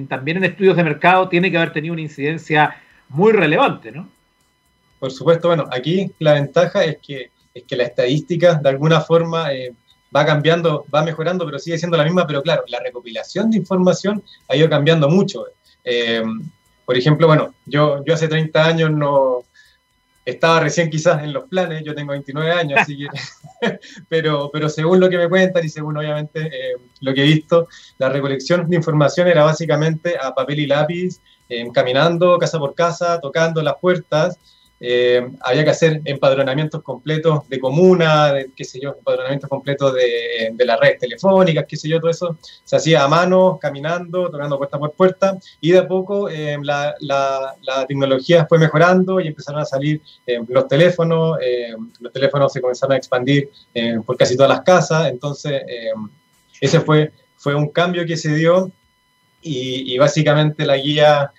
también 0.07 0.37
en 0.37 0.43
estudios 0.43 0.77
de 0.77 0.83
mercado 0.83 1.29
tiene 1.29 1.49
que 1.49 1.57
haber 1.57 1.73
tenido 1.73 1.93
una 1.93 2.03
incidencia 2.03 2.75
muy 3.09 3.31
relevante, 3.31 3.91
¿no? 3.91 4.07
Por 4.99 5.11
supuesto, 5.11 5.47
bueno, 5.47 5.65
aquí 5.71 6.13
la 6.19 6.33
ventaja 6.33 6.83
es 6.83 6.97
que, 6.97 7.31
es 7.53 7.63
que 7.63 7.75
la 7.77 7.85
estadística 7.85 8.55
de 8.55 8.69
alguna 8.69 9.01
forma 9.01 9.53
eh, 9.53 9.73
va 10.15 10.25
cambiando, 10.25 10.85
va 10.93 11.03
mejorando, 11.03 11.45
pero 11.45 11.57
sigue 11.57 11.77
siendo 11.77 11.97
la 11.97 12.03
misma, 12.03 12.27
pero 12.27 12.41
claro, 12.41 12.63
la 12.67 12.79
recopilación 12.79 13.49
de 13.49 13.57
información 13.57 14.21
ha 14.49 14.55
ido 14.55 14.69
cambiando 14.69 15.09
mucho. 15.09 15.45
Eh, 15.83 16.21
por 16.85 16.97
ejemplo, 16.97 17.27
bueno, 17.27 17.53
yo, 17.65 18.03
yo 18.03 18.13
hace 18.13 18.27
30 18.27 18.65
años 18.65 18.91
no 18.91 19.43
estaba 20.25 20.59
recién 20.59 20.89
quizás 20.89 21.23
en 21.23 21.33
los 21.33 21.45
planes, 21.45 21.83
yo 21.83 21.95
tengo 21.95 22.11
29 22.11 22.51
años, 22.51 22.79
pero, 24.09 24.49
pero 24.51 24.69
según 24.69 24.99
lo 24.99 25.09
que 25.09 25.17
me 25.17 25.29
cuentan 25.29 25.65
y 25.65 25.69
según 25.69 25.97
obviamente 25.97 26.41
eh, 26.47 26.75
lo 26.99 27.13
que 27.13 27.21
he 27.21 27.25
visto, 27.25 27.67
la 27.97 28.09
recolección 28.09 28.69
de 28.69 28.75
información 28.75 29.27
era 29.27 29.43
básicamente 29.43 30.17
a 30.21 30.35
papel 30.35 30.59
y 30.59 30.67
lápiz, 30.67 31.21
caminando 31.73 32.37
casa 32.37 32.59
por 32.59 32.75
casa, 32.75 33.19
tocando 33.19 33.63
las 33.63 33.75
puertas, 33.81 34.37
eh, 34.79 35.27
había 35.41 35.63
que 35.65 35.69
hacer 35.71 36.01
empadronamientos 36.05 36.81
completos 36.81 37.47
de 37.49 37.59
comuna, 37.59 38.33
de, 38.33 38.51
qué 38.55 38.63
sé 38.63 38.79
yo, 38.79 38.95
empadronamientos 38.97 39.49
completos 39.49 39.93
de, 39.93 40.51
de 40.53 40.65
las 40.65 40.79
redes 40.79 40.99
telefónicas, 40.99 41.65
qué 41.67 41.75
sé 41.75 41.89
yo, 41.89 41.99
todo 41.99 42.09
eso. 42.09 42.37
Se 42.63 42.77
hacía 42.77 43.03
a 43.03 43.07
mano, 43.07 43.59
caminando, 43.61 44.29
tocando 44.29 44.57
puerta 44.57 44.79
por 44.79 44.91
puerta, 44.93 45.37
y 45.59 45.71
de 45.71 45.79
a 45.79 45.87
poco 45.87 46.29
eh, 46.29 46.57
la, 46.63 46.95
la, 47.01 47.55
tecnología 47.87 48.45
fue 48.47 48.59
mejorando 48.59 49.19
y 49.19 49.27
empezaron 49.27 49.61
a 49.61 49.65
salir 49.65 50.01
eh, 50.25 50.39
los 50.47 50.67
teléfonos, 50.67 51.37
los 51.99 52.13
teléfonos 52.13 52.53
se 52.53 52.61
comenzaron 52.61 52.93
a 52.93 52.97
expandir 52.97 53.49
por 54.05 54.17
casi 54.17 54.35
todas 54.35 54.49
las 54.49 54.61
casas, 54.61 55.09
entonces 55.09 55.63
ese 56.59 56.79
fue, 56.81 57.11
fue 57.37 57.55
un 57.55 57.69
cambio 57.69 58.05
que 58.05 58.17
se 58.17 58.35
dio 58.35 58.71
y, 59.41 59.93
y 59.93 59.97
básicamente 59.97 60.65
la 60.65 60.77
guía 60.77 61.31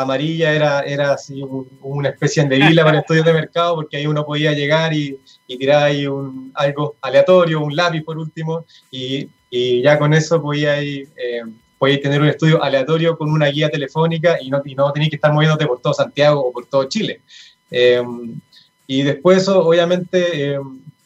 amarilla 0.00 0.52
era, 0.52 0.80
era 0.80 1.12
así 1.12 1.42
una 1.82 2.10
especie 2.10 2.44
de 2.44 2.56
vila 2.56 2.84
para 2.84 3.00
estudios 3.00 3.24
de 3.24 3.32
mercado, 3.32 3.76
porque 3.76 3.96
ahí 3.96 4.06
uno 4.06 4.24
podía 4.24 4.52
llegar 4.52 4.92
y, 4.94 5.18
tirar 5.46 5.84
ahí 5.84 6.06
un, 6.06 6.52
algo 6.54 6.96
aleatorio, 7.00 7.60
un 7.60 7.74
lápiz 7.74 8.02
por 8.02 8.18
último, 8.18 8.64
y, 8.90 9.28
ya 9.82 9.98
con 9.98 10.12
eso 10.12 10.42
podía, 10.42 10.82
ir, 10.82 11.08
eh, 11.16 11.42
podía 11.78 12.00
tener 12.02 12.20
un 12.20 12.28
estudio 12.28 12.62
aleatorio 12.62 13.16
con 13.16 13.30
una 13.30 13.46
guía 13.46 13.70
telefónica 13.70 14.36
y 14.40 14.50
no, 14.50 14.60
y 14.64 14.74
no 14.74 14.92
tenías 14.92 15.10
que 15.10 15.16
estar 15.16 15.32
moviéndote 15.32 15.66
por 15.66 15.80
todo 15.80 15.94
Santiago 15.94 16.40
o 16.40 16.52
por 16.52 16.66
todo 16.66 16.84
Chile. 16.84 17.22
Eh, 17.70 18.02
y 18.86 19.02
después 19.02 19.38
eso 19.38 19.66
obviamente 19.66 20.52
eh, 20.52 20.58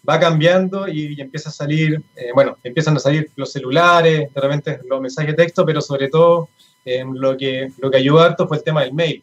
va 0.08 0.18
cambiando 0.18 0.88
y, 0.88 1.20
empieza 1.20 1.50
a 1.50 1.52
salir, 1.52 2.02
bueno, 2.34 2.58
empiezan 2.64 2.96
a 2.96 3.00
salir 3.00 3.30
los 3.36 3.52
celulares, 3.52 4.28
de 4.34 4.80
los 4.88 5.00
mensajes 5.00 5.36
de 5.36 5.44
texto, 5.44 5.64
pero 5.64 5.80
sobre 5.80 6.08
todo 6.08 6.48
lo, 6.84 7.36
que, 7.36 7.70
lo 7.78 7.90
que 7.90 7.96
ayudó 7.98 8.20
harto 8.20 8.48
fue 8.48 8.58
el 8.58 8.64
tema 8.64 8.82
del 8.82 8.92
mail. 8.92 9.22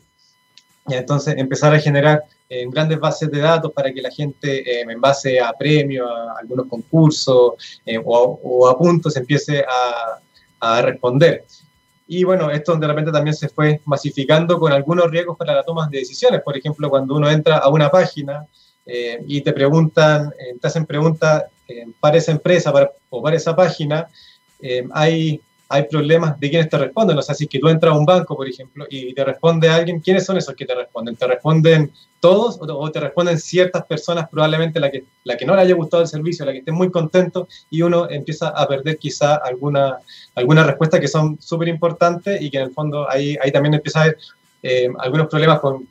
Y 0.88 0.96
entonces 0.96 1.36
empezar 1.38 1.74
a 1.74 1.80
generar 1.80 2.24
eh, 2.52 2.66
grandes 2.68 3.00
bases 3.00 3.30
de 3.30 3.40
datos 3.40 3.72
para 3.72 3.94
que 3.94 4.02
la 4.02 4.10
gente, 4.10 4.60
eh, 4.68 4.82
en 4.82 5.00
base 5.00 5.40
a 5.40 5.54
premios, 5.54 6.10
a 6.10 6.40
algunos 6.40 6.66
concursos 6.66 7.54
eh, 7.86 8.02
o, 8.04 8.68
a 8.68 8.76
puntos, 8.76 9.16
empiece 9.16 9.60
a, 9.60 10.20
a, 10.60 10.82
responder. 10.82 11.46
Y 12.08 12.24
bueno, 12.24 12.50
esto 12.50 12.76
de 12.76 12.88
repente 12.88 13.12
también 13.12 13.36
se 13.36 13.50
fue 13.50 13.80
masificando 13.86 14.60
con 14.60 14.72
algunos 14.72 15.12
riesgos 15.12 15.38
para 15.38 15.54
la 15.54 15.64
toma 15.64 15.88
de 15.88 16.00
decisiones. 16.00 16.42
Por 16.42 16.58
ejemplo, 16.58 16.90
cuando 16.90 17.16
uno 17.16 17.30
entra 17.30 17.58
a 17.58 17.70
una 17.70 17.92
página 17.92 18.48
y 19.28 19.42
te 19.42 19.54
preguntan, 19.54 20.34
te 20.60 20.68
hacen 20.68 20.88
preguntas 20.88 21.44
para 22.00 22.18
esa 22.18 22.32
empresa 22.32 22.74
para, 22.74 22.90
o 23.12 23.22
para 23.22 23.36
esa 23.36 23.56
página, 23.56 24.10
hay 24.92 25.40
hay 25.72 25.84
problemas 25.84 26.40
de 26.40 26.50
quienes 26.50 26.68
te 26.68 26.80
responden. 26.80 27.18
O 27.18 27.22
sea, 27.22 27.36
si 27.36 27.46
tú 27.46 27.70
entras 27.70 27.94
a 27.94 27.98
un 27.98 28.06
banco, 28.06 28.36
por 28.36 28.50
ejemplo, 28.50 28.88
y 28.90 29.14
te 29.14 29.24
responde 29.24 29.70
alguien, 29.70 30.00
¿quiénes 30.00 30.26
son 30.26 30.36
esos 30.36 30.56
que 30.56 30.66
te 30.66 30.74
responden? 30.74 31.16
¿Te 31.16 31.28
responden 31.28 31.92
todos 32.20 32.58
o 32.60 32.92
te 32.92 33.00
responden 33.00 33.40
ciertas 33.40 33.86
personas, 33.86 34.28
probablemente 34.30 34.80
la 34.80 34.90
que, 34.90 35.06
la 35.24 35.38
que 35.38 35.46
no 35.46 35.56
le 35.56 35.62
haya 35.62 35.76
gustado 35.76 36.02
el 36.02 36.10
servicio, 36.10 36.44
la 36.44 36.52
que 36.52 36.58
esté 36.58 36.72
muy 36.72 36.90
contento, 36.90 37.48
y 37.70 37.84
uno 37.84 38.10
empieza 38.10 38.50
a 38.50 38.68
perder 38.68 38.98
quizá 38.98 39.36
alguna, 39.36 40.00
alguna 40.34 40.64
respuesta 40.64 41.00
que 41.00 41.08
son 41.08 41.40
súper 41.40 41.68
importantes 41.68 42.42
y 42.42 42.50
que 42.50 42.58
en 42.58 42.64
el 42.64 42.72
fondo 42.72 43.10
ahí, 43.10 43.38
ahí 43.42 43.52
también 43.52 43.76
empieza 43.76 44.00
a 44.00 44.04
haber 44.04 44.18
eh, 44.64 44.90
algunos 44.98 45.28
problemas 45.28 45.60
con, 45.60 45.88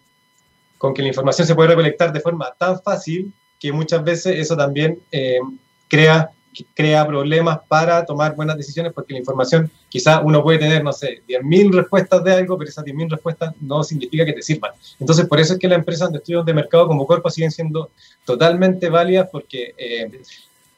con 0.77 0.93
que 0.93 1.03
la 1.03 1.09
información 1.09 1.47
se 1.47 1.55
puede 1.55 1.69
recolectar 1.69 2.13
de 2.13 2.21
forma 2.21 2.53
tan 2.59 2.83
fácil 2.83 3.33
que 3.61 3.73
muchas 3.73 4.03
veces 4.03 4.37
eso 4.37 4.57
también 4.57 4.99
eh, 5.13 5.39
crea 5.89 6.31
crea 6.75 7.07
problemas 7.07 7.61
para 7.69 8.05
tomar 8.05 8.35
buenas 8.35 8.57
decisiones 8.57 8.93
porque 8.93 9.13
la 9.13 9.21
información, 9.21 9.71
quizá 9.89 10.21
uno 10.21 10.43
puede 10.43 10.59
tener, 10.59 10.83
no 10.83 10.93
sé, 10.93 11.23
10.000 11.29 11.73
respuestas 11.73 12.25
de 12.25 12.33
algo, 12.33 12.59
pero 12.59 12.71
esas 12.71 12.85
10.000 12.85 13.11
respuestas 13.11 13.55
no 13.61 13.83
significa 13.85 14.25
que 14.25 14.33
te 14.33 14.43
sirvan. 14.43 14.73
Entonces, 14.99 15.27
por 15.27 15.41
eso 15.41 15.55
es 15.55 15.59
que 15.59 15.69
las 15.69 15.79
empresas 15.79 16.11
de 16.11 16.19
estudios 16.19 16.45
de 16.45 16.55
mercado 16.55 16.87
como 16.87 17.07
Corpo 17.07 17.31
siguen 17.31 17.51
siendo 17.51 17.91
totalmente 18.25 18.89
válidas 18.89 19.29
porque 19.31 19.75
eh, 19.77 20.21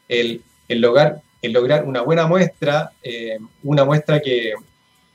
el, 0.09 0.43
el, 0.69 0.81
lograr, 0.81 1.23
el 1.43 1.53
lograr 1.53 1.85
una 1.85 2.03
buena 2.03 2.27
muestra, 2.27 2.93
eh, 3.03 3.39
una 3.63 3.85
muestra 3.85 4.21
que, 4.21 4.55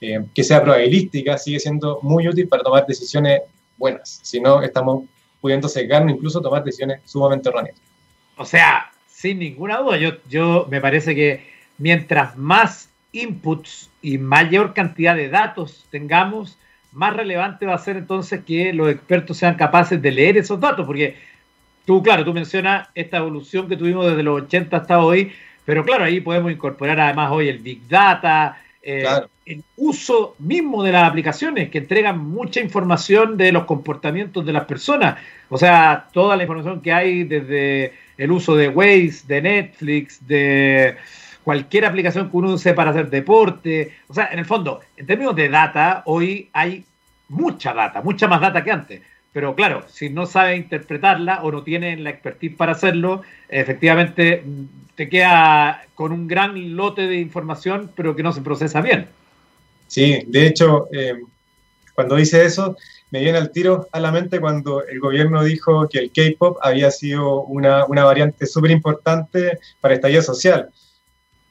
eh, 0.02 0.26
que 0.34 0.44
sea 0.44 0.62
probabilística, 0.62 1.38
sigue 1.38 1.60
siendo 1.60 2.00
muy 2.02 2.28
útil 2.28 2.48
para 2.48 2.64
tomar 2.64 2.86
decisiones 2.86 3.42
buenas. 3.78 4.20
Si 4.24 4.40
no, 4.40 4.62
estamos 4.62 5.06
pudiendo 5.42 5.68
secarnos, 5.68 6.16
incluso 6.16 6.42
tomar 6.42 6.64
decisiones 6.64 7.02
sumamente 7.06 7.50
erróneas. 7.50 7.76
O 8.38 8.46
sea, 8.46 8.92
sin 9.16 9.40
ninguna 9.40 9.78
duda. 9.78 9.98
Yo, 9.98 10.12
yo 10.30 10.68
me 10.70 10.82
parece 10.82 11.16
que 11.16 11.46
mientras 11.78 12.38
más 12.38 12.90
inputs 13.14 13.90
y 14.02 14.18
mayor 14.18 14.74
cantidad 14.74 15.16
de 15.16 15.30
datos 15.30 15.86
tengamos, 15.90 16.58
más 16.92 17.16
relevante 17.16 17.66
va 17.66 17.76
a 17.76 17.80
ser 17.80 17.96
entonces 17.96 18.44
que 18.44 18.74
los 18.74 18.90
expertos 18.90 19.38
sean 19.38 19.56
capaces 19.56 20.02
de 20.02 20.12
leer 20.12 20.38
esos 20.38 20.60
datos, 20.60 20.86
porque 20.86 21.16
tú, 21.86 22.04
claro, 22.04 22.26
tú 22.26 22.34
mencionas 22.34 22.90
esta 22.94 23.18
evolución 23.18 23.70
que 23.70 23.78
tuvimos 23.78 24.06
desde 24.06 24.24
los 24.24 24.42
80 24.44 24.76
hasta 24.76 25.00
hoy, 25.00 25.32
pero 25.64 25.86
claro, 25.86 26.04
ahí 26.04 26.20
podemos 26.20 26.52
incorporar 26.52 27.00
además 27.00 27.32
hoy 27.32 27.48
el 27.48 27.60
Big 27.60 27.88
Data, 27.88 28.62
eh, 28.88 29.04
el 29.48 29.64
uso 29.78 30.36
mismo 30.38 30.84
de 30.84 30.92
las 30.92 31.10
aplicaciones 31.10 31.72
que 31.72 31.80
entregan 31.80 32.20
mucha 32.20 32.60
información 32.60 33.36
de 33.36 33.52
los 33.52 33.66
comportamientos 33.66 34.46
de 34.46 34.54
las 34.54 34.66
personas, 34.66 35.20
o 35.50 35.58
sea, 35.58 36.08
toda 36.14 36.38
la 36.38 36.44
información 36.44 36.82
que 36.82 36.94
hay 36.94 37.24
desde 37.24 37.94
el 38.16 38.32
uso 38.32 38.56
de 38.56 38.70
Waze, 38.70 39.24
de 39.26 39.42
Netflix, 39.42 40.26
de 40.28 40.98
cualquier 41.44 41.86
aplicación 41.86 42.30
que 42.30 42.38
uno 42.38 42.54
use 42.54 42.76
para 42.76 42.92
hacer 42.92 43.10
deporte. 43.10 43.94
O 44.08 44.14
sea, 44.14 44.30
en 44.32 44.38
el 44.38 44.46
fondo, 44.46 44.82
en 44.96 45.08
términos 45.08 45.36
de 45.36 45.50
data, 45.50 46.04
hoy 46.06 46.50
hay 46.54 46.86
mucha 47.30 47.74
data, 47.74 48.04
mucha 48.04 48.28
más 48.28 48.40
data 48.40 48.64
que 48.64 48.72
antes. 48.72 49.02
Pero 49.36 49.54
claro, 49.54 49.84
si 49.90 50.10
no 50.10 50.26
sabe 50.26 50.56
interpretarla 50.56 51.44
o 51.44 51.52
no 51.52 51.62
tiene 51.62 51.98
la 51.98 52.10
expertise 52.10 52.56
para 52.56 52.72
hacerlo, 52.72 53.22
efectivamente 53.50 54.46
te 54.96 55.10
queda 55.10 55.84
con 55.94 56.14
un 56.14 56.26
gran 56.26 56.78
lote 56.78 57.02
de 57.02 57.20
información, 57.20 57.92
pero 57.98 58.16
que 58.16 58.24
no 58.24 58.32
se 58.32 58.40
procesa 58.40 58.80
bien. 58.80 59.10
Sí, 59.88 60.24
de 60.28 60.48
hecho, 60.48 60.88
eh, 60.94 61.20
cuando 61.94 62.16
dice 62.16 62.46
eso, 62.46 62.78
me 63.12 63.20
viene 63.20 63.38
al 63.38 63.52
tiro 63.52 63.90
a 63.92 64.00
la 64.00 64.10
mente 64.10 64.40
cuando 64.40 64.86
el 64.86 65.02
gobierno 65.02 65.44
dijo 65.44 65.90
que 65.90 66.00
el 66.00 66.14
K-pop 66.14 66.58
había 66.62 66.90
sido 66.90 67.42
una, 67.42 67.84
una 67.88 68.06
variante 68.06 68.46
súper 68.46 68.72
importante 68.72 69.60
para 69.82 69.96
estallido 69.96 70.22
social. 70.22 70.70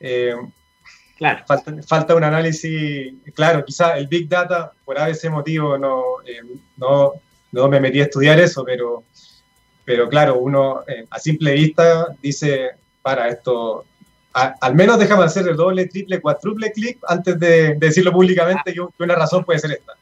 Eh, 0.00 0.34
claro. 1.18 1.44
Falta, 1.86 2.14
un 2.14 2.24
análisis, 2.24 3.12
claro, 3.34 3.62
quizá 3.62 3.98
el 3.98 4.06
Big 4.06 4.26
Data, 4.26 4.72
por 4.86 4.96
ese 4.96 5.28
motivo 5.28 5.76
no, 5.76 6.22
eh, 6.24 6.40
no, 6.78 7.12
no, 7.54 7.68
me 7.68 7.80
metí 7.80 8.00
a 8.00 8.04
estudiar 8.04 8.38
eso, 8.40 8.64
pero, 8.64 9.04
pero 9.84 10.08
claro, 10.08 10.38
uno 10.38 10.82
eh, 10.86 11.06
a 11.08 11.18
simple 11.18 11.52
vista 11.52 12.14
dice, 12.20 12.72
para 13.00 13.28
esto, 13.28 13.84
al 14.32 14.74
menos 14.74 14.98
déjame 14.98 15.24
hacer 15.24 15.46
el 15.48 15.56
doble, 15.56 15.86
triple, 15.86 16.20
cuádruple 16.20 16.72
clic 16.72 16.98
antes 17.06 17.38
de, 17.38 17.74
decirlo 17.74 18.12
públicamente 18.12 18.74
que 18.74 18.80
una 18.98 19.14
razón 19.14 19.44
puede 19.44 19.60
ser 19.60 19.72
esta. 19.72 19.92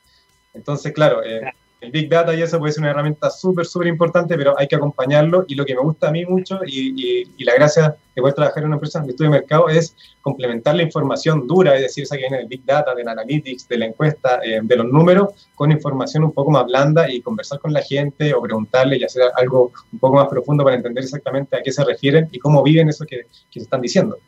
Entonces, 0.55 0.93
claro, 0.93 1.23
eh, 1.23 1.53
el 1.83 1.91
Big 1.91 2.09
Data 2.09 2.33
y 2.33 2.41
eso 2.41 2.61
puede 2.61 2.73
ser 2.73 2.83
una 2.83 2.93
herramienta 2.93 3.29
súper, 3.29 3.67
súper 3.67 3.89
importante, 3.89 4.37
pero 4.37 4.59
hay 4.59 4.69
que 4.69 4.77
acompañarlo. 4.77 5.45
Y 5.49 5.57
lo 5.57 5.65
que 5.65 5.75
me 5.75 5.81
gusta 5.81 6.09
a 6.09 6.11
mí 6.13 6.25
mucho 6.25 6.61
y, 6.65 7.27
la 7.45 7.55
gracia 7.55 7.97
de 8.15 8.23
poder 8.23 8.35
trabajar 8.35 8.63
en 8.63 8.69
una 8.69 8.77
empresa 8.77 9.01
de 9.01 9.11
estudio 9.11 9.33
de 9.33 9.39
mercado 9.39 9.69
es 9.69 9.97
complementar 10.21 10.77
la 10.77 10.85
información 10.85 11.49
dura, 11.49 11.75
es 11.75 11.83
decir, 11.83 12.05
esa 12.05 12.15
que 12.15 12.23
viene 12.23 12.39
del 12.39 12.47
Big 12.47 12.65
Data, 12.65 12.95
del 12.95 13.09
Analytics, 13.09 13.67
de 13.67 13.79
la 13.79 13.87
encuesta, 13.87 14.41
eh, 14.45 14.61
de 14.63 14.77
los 14.77 14.87
números, 14.87 15.49
con 15.57 15.73
información 15.73 16.23
un 16.23 16.31
poco 16.31 16.53
más 16.53 16.65
blanda 16.67 17.11
y 17.11 17.21
conversar 17.21 17.59
con 17.59 17.73
la 17.73 17.83
gente 17.83 18.33
o 18.33 18.41
preguntarle 18.41 18.97
y 18.97 19.03
hacer 19.03 19.25
algo 19.37 19.73
un 19.93 19.99
poco 19.99 20.17
más 20.17 20.29
profundo 20.29 20.63
para 20.63 20.77
entender 20.77 21.03
exactamente 21.03 21.57
a 21.57 21.63
qué 21.63 21.73
se 21.73 21.85
refieren 21.85 22.29
y 22.31 22.39
cómo 22.39 22.63
viven 22.63 22.89
eso 22.89 23.05
que, 23.05 23.27
que 23.51 23.59
se 23.59 23.65
están 23.65 23.81
diciendo. 23.81 24.19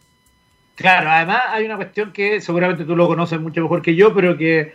Claro, 0.74 1.08
además 1.08 1.42
hay 1.50 1.66
una 1.66 1.76
cuestión 1.76 2.12
que 2.12 2.40
seguramente 2.40 2.84
tú 2.84 2.96
lo 2.96 3.06
conoces 3.06 3.40
mucho 3.40 3.60
mejor 3.60 3.80
que 3.80 3.94
yo, 3.94 4.12
pero 4.12 4.36
que 4.36 4.72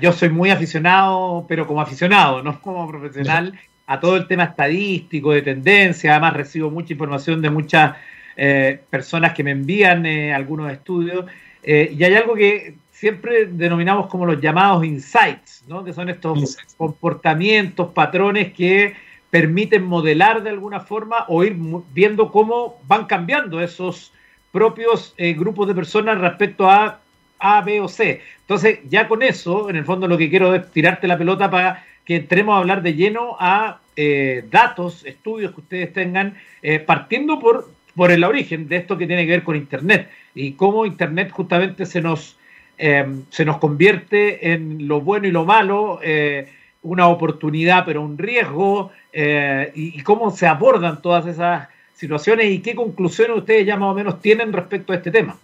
yo 0.00 0.12
soy 0.12 0.30
muy 0.30 0.50
aficionado, 0.50 1.44
pero 1.48 1.66
como 1.66 1.80
aficionado, 1.80 2.42
no 2.42 2.60
como 2.62 2.88
profesional, 2.88 3.58
a 3.86 4.00
todo 4.00 4.16
el 4.16 4.26
tema 4.26 4.44
estadístico, 4.44 5.32
de 5.32 5.42
tendencia. 5.42 6.12
Además, 6.12 6.34
recibo 6.34 6.70
mucha 6.70 6.92
información 6.92 7.40
de 7.40 7.50
muchas 7.50 7.96
eh, 8.36 8.80
personas 8.90 9.32
que 9.32 9.44
me 9.44 9.52
envían 9.52 10.04
eh, 10.06 10.34
algunos 10.34 10.72
estudios. 10.72 11.26
Eh, 11.62 11.94
y 11.96 12.04
hay 12.04 12.14
algo 12.14 12.34
que 12.34 12.74
siempre 12.90 13.46
denominamos 13.46 14.06
como 14.08 14.26
los 14.26 14.40
llamados 14.40 14.84
insights, 14.84 15.64
¿no? 15.66 15.84
que 15.84 15.92
son 15.92 16.08
estos 16.08 16.56
comportamientos, 16.76 17.92
patrones 17.92 18.52
que 18.52 18.94
permiten 19.30 19.84
modelar 19.84 20.42
de 20.42 20.50
alguna 20.50 20.80
forma 20.80 21.24
o 21.28 21.44
ir 21.44 21.56
viendo 21.92 22.30
cómo 22.30 22.80
van 22.86 23.06
cambiando 23.06 23.60
esos 23.60 24.12
propios 24.52 25.14
grupos 25.18 25.68
de 25.68 25.74
personas 25.74 26.18
respecto 26.18 26.70
a 26.70 27.00
a, 27.38 27.60
B 27.62 27.80
o 27.80 27.88
C. 27.88 28.20
Entonces, 28.40 28.80
ya 28.88 29.08
con 29.08 29.22
eso, 29.22 29.68
en 29.70 29.76
el 29.76 29.84
fondo 29.84 30.08
lo 30.08 30.18
que 30.18 30.30
quiero 30.30 30.54
es 30.54 30.70
tirarte 30.70 31.08
la 31.08 31.18
pelota 31.18 31.50
para 31.50 31.84
que 32.04 32.16
entremos 32.16 32.54
a 32.54 32.58
hablar 32.58 32.82
de 32.82 32.94
lleno 32.94 33.36
a 33.38 33.80
eh, 33.96 34.44
datos, 34.50 35.04
estudios 35.04 35.52
que 35.52 35.60
ustedes 35.60 35.92
tengan, 35.92 36.36
eh, 36.62 36.78
partiendo 36.78 37.40
por, 37.40 37.68
por 37.94 38.10
el 38.10 38.22
origen 38.24 38.68
de 38.68 38.76
esto 38.76 38.96
que 38.96 39.06
tiene 39.06 39.24
que 39.24 39.32
ver 39.32 39.42
con 39.42 39.56
Internet 39.56 40.08
y 40.34 40.52
cómo 40.52 40.86
Internet 40.86 41.30
justamente 41.32 41.84
se 41.86 42.00
nos, 42.00 42.38
em, 42.78 43.24
se 43.30 43.44
nos 43.44 43.58
convierte 43.58 44.52
en 44.52 44.86
lo 44.86 45.00
bueno 45.00 45.26
y 45.26 45.32
lo 45.32 45.44
malo, 45.44 45.98
eh, 46.02 46.48
una 46.82 47.08
oportunidad 47.08 47.84
pero 47.84 48.02
un 48.02 48.16
riesgo, 48.16 48.92
y, 49.12 49.98
y 49.98 50.02
cómo 50.02 50.30
se 50.30 50.46
abordan 50.46 51.00
todas 51.00 51.26
esas 51.26 51.68
situaciones 51.94 52.50
y 52.50 52.58
qué 52.60 52.74
conclusiones 52.74 53.38
ustedes 53.38 53.66
ya 53.66 53.78
más 53.78 53.92
o 53.92 53.94
menos 53.94 54.20
tienen 54.20 54.52
respecto 54.52 54.92
a 54.92 54.96
este 54.96 55.10
tema. 55.10 55.38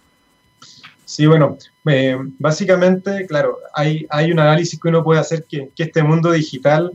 Sí, 1.13 1.27
bueno, 1.27 1.59
eh, 1.85 2.17
básicamente, 2.39 3.27
claro, 3.27 3.59
hay, 3.71 4.07
hay 4.09 4.31
un 4.31 4.39
análisis 4.39 4.79
que 4.79 4.87
uno 4.87 5.03
puede 5.03 5.19
hacer 5.19 5.43
que, 5.43 5.69
este 5.77 6.01
mundo 6.01 6.31
digital, 6.31 6.91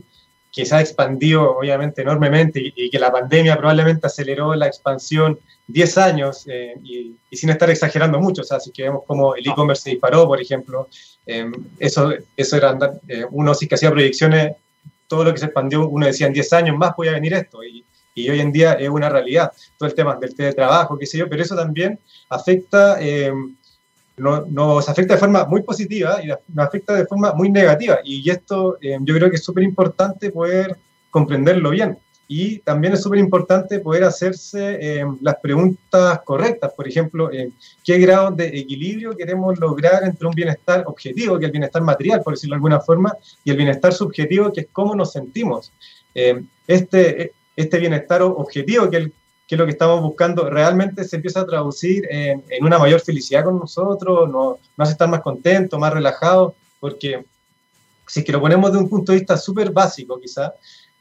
que 0.51 0.65
se 0.65 0.75
ha 0.75 0.81
expandido 0.81 1.57
obviamente 1.57 2.01
enormemente 2.01 2.59
y, 2.61 2.89
que 2.89 2.99
la 2.99 3.13
pandemia 3.13 3.55
probablemente 3.55 4.07
aceleró 4.07 4.53
la 4.55 4.67
expansión 4.67 5.39
10 5.67 5.97
años 5.99 6.43
eh, 6.49 6.73
y, 6.83 7.15
sin 7.33 7.49
estar 7.49 7.69
exagerando 7.69 8.19
mucho, 8.19 8.41
o 8.41 8.43
sea, 8.43 8.59
si 8.59 8.71
que 8.71 8.83
vemos 8.83 9.03
como 9.07 9.35
el 9.35 9.47
e-commerce 9.47 9.83
se 9.83 9.91
disparó, 9.91 10.27
por 10.27 10.41
ejemplo, 10.41 10.89
eh, 11.25 11.49
eso, 11.79 12.11
eso 12.35 12.57
era, 12.57 12.77
uno 13.31 13.53
sí 13.53 13.69
que 13.69 13.75
hacía 13.75 13.89
proyecciones, 13.89 14.51
todo 15.07 15.23
lo 15.23 15.31
que 15.31 15.39
se 15.39 15.45
expandió, 15.45 15.87
uno 15.87 16.07
decía 16.07 16.27
en 16.27 16.33
10 16.33 16.51
años 16.51 16.77
más 16.77 16.93
voy 16.97 17.07
a 17.07 17.13
venir 17.13 17.35
esto 17.35 17.63
y, 17.63 17.85
y 18.15 18.29
hoy 18.29 18.41
en 18.41 18.51
día 18.51 18.73
es 18.73 18.89
una 18.89 19.07
realidad, 19.07 19.53
todo 19.77 19.87
el 19.87 19.95
tema 19.95 20.17
del 20.17 20.35
teletrabajo, 20.35 20.97
qué 20.97 21.05
sé 21.05 21.17
yo, 21.17 21.29
pero 21.29 21.41
eso 21.41 21.55
también 21.55 21.97
afecta 22.29 22.97
nos 24.19 24.89
afecta 24.89 25.13
de 25.13 25.19
forma 25.19 25.45
muy 25.45 25.61
positiva 25.61 26.19
y 26.23 26.27
nos 26.27 26.67
afecta 26.67 26.93
de 26.93 27.05
forma 27.05 27.33
muy 27.33 27.49
negativa. 27.49 27.99
Y 28.03 28.29
esto 28.29 28.77
eh, 28.81 28.97
yo 29.01 29.15
creo 29.15 29.29
que 29.29 29.37
es 29.37 29.43
súper 29.43 29.63
importante 29.63 30.31
poder 30.31 30.77
comprenderlo 31.09 31.69
bien. 31.69 31.97
Y 32.27 32.59
también 32.59 32.93
es 32.93 33.01
súper 33.01 33.17
importante 33.17 33.79
poder 33.79 34.03
hacerse 34.03 34.77
eh, 34.79 35.05
las 35.21 35.37
preguntas 35.37 36.19
correctas. 36.23 36.71
Por 36.73 36.87
ejemplo, 36.87 37.31
eh, 37.31 37.49
¿qué 37.83 37.97
grado 37.97 38.29
de 38.29 38.47
equilibrio 38.47 39.17
queremos 39.17 39.57
lograr 39.59 40.03
entre 40.03 40.27
un 40.27 40.35
bienestar 40.35 40.83
objetivo, 40.85 41.39
que 41.39 41.45
es 41.45 41.47
el 41.47 41.53
bienestar 41.53 41.81
material, 41.81 42.21
por 42.21 42.33
decirlo 42.33 42.53
de 42.53 42.57
alguna 42.57 42.79
forma, 42.81 43.15
y 43.43 43.49
el 43.49 43.57
bienestar 43.57 43.93
subjetivo, 43.93 44.53
que 44.53 44.61
es 44.61 44.67
cómo 44.71 44.95
nos 44.95 45.11
sentimos? 45.11 45.71
este, 46.67 47.31
este 47.55 47.77
bienestar 47.77 48.21
objetivo, 48.21 48.89
que 48.89 48.97
el 48.97 49.13
que 49.49 49.57
lo 49.57 49.65
que 49.65 49.71
estamos 49.71 49.99
buscando 50.03 50.47
realmente 50.47 51.03
se 51.03 51.15
empieza 51.15 51.39
a 51.39 51.45
traducir 51.47 52.07
en, 52.11 52.43
una 52.61 52.77
mayor 52.77 53.01
felicidad 53.01 53.43
con 53.43 53.57
nosotros, 53.57 54.29
nos, 54.29 54.57
hace 54.77 54.91
estar 54.91 55.09
más 55.09 55.21
contentos, 55.21 55.79
más 55.79 55.91
relajados, 55.91 56.53
porque 56.79 57.25
si 58.05 58.19
es 58.19 58.25
que 58.25 58.31
lo 58.31 58.39
ponemos 58.39 58.71
de 58.71 58.77
un 58.77 58.87
punto 58.87 59.11
de 59.11 59.17
vista 59.17 59.35
súper 59.37 59.71
básico 59.71 60.19
quizá, 60.19 60.53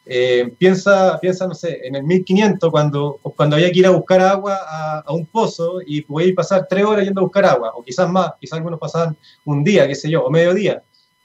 eh, 0.07 0.51
piensa, 0.57 1.19
piensa, 1.21 1.47
no 1.47 1.55
sé, 1.55 1.87
en 1.87 1.97
el 1.97 2.05
1500 2.05 2.71
cuando, 2.71 3.21
cuando 3.37 3.57
había 3.57 3.71
que 3.71 3.81
ir 3.81 3.87
a 3.87 3.91
buscar 3.91 4.23
agua 4.23 4.59
a, 4.67 5.13
un 5.13 5.27
pozo 5.27 5.83
y 5.85 6.01
podía 6.01 6.35
pasar 6.35 6.67
tres 6.71 6.87
horas 6.87 7.05
yendo 7.05 7.21
a 7.21 7.25
buscar 7.25 7.45
agua, 7.45 7.73
o 7.75 7.85
quizás 7.85 8.09
más, 8.09 8.33
quizás 8.41 8.57
algunos 8.57 8.81
pasaban 8.81 9.15
un 9.45 9.63
día, 9.63 9.87
qué 9.87 9.95
sé 9.95 10.09
yo, 10.09 10.25
o 10.25 10.31
medio 10.31 10.55
día. 10.55 10.83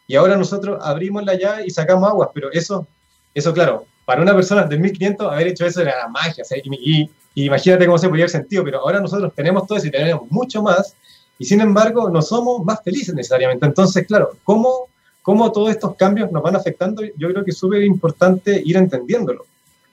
Y 0.08 0.15
ahora 0.15 0.36
nosotros 0.36 0.78
abrimos 0.82 1.24
la 1.24 1.36
llave 1.36 1.63
y 1.65 1.69
sacamos 1.69 2.10
agua, 2.10 2.32
pero 2.34 2.52
eso, 2.52 2.86
eso 3.34 3.54
claro, 3.54 3.86
para 4.06 4.22
una 4.22 4.36
persona 4.36 4.63
del 4.63 4.80
1500 4.80 5.32
haber 5.32 5.48
hecho 5.48 5.66
eso 5.66 5.82
era 5.82 5.98
la 5.98 6.08
magia, 6.08 6.44
y, 6.66 7.10
imagínate 7.36 7.86
cómo 7.86 7.98
se 7.98 8.08
podría 8.08 8.26
haber 8.26 8.32
sentido, 8.32 8.63
pero 8.63 8.80
ahora 8.80 9.00
nosotros 9.00 9.34
tenemos 9.36 9.66
todo 9.66 9.78
eso 9.78 9.88
y 9.88 9.92
tenemos 9.92 10.30
mucho 10.30 10.62
más, 10.62 10.96
y 11.39 11.46
sin 11.46 11.62
embargo 11.62 12.10
no 12.10 12.22
somos 12.22 12.63
más 12.63 12.84
felices 12.84 13.16
necesariamente. 13.16 13.66
Entonces, 13.66 14.06
claro, 14.06 14.38
¿cómo, 14.44 14.88
cómo 15.22 15.52
todos 15.52 15.72
estos 15.72 15.96
cambios 15.96 16.32
nos 16.32 16.44
van 16.44 16.56
afectando? 16.56 17.04
Yo 17.18 17.30
creo 17.30 17.44
que 17.44 17.52
es 17.52 17.58
súper 17.58 17.84
importante 17.84 18.62
ir 18.63 18.78
entendiéndolo. 18.78 19.46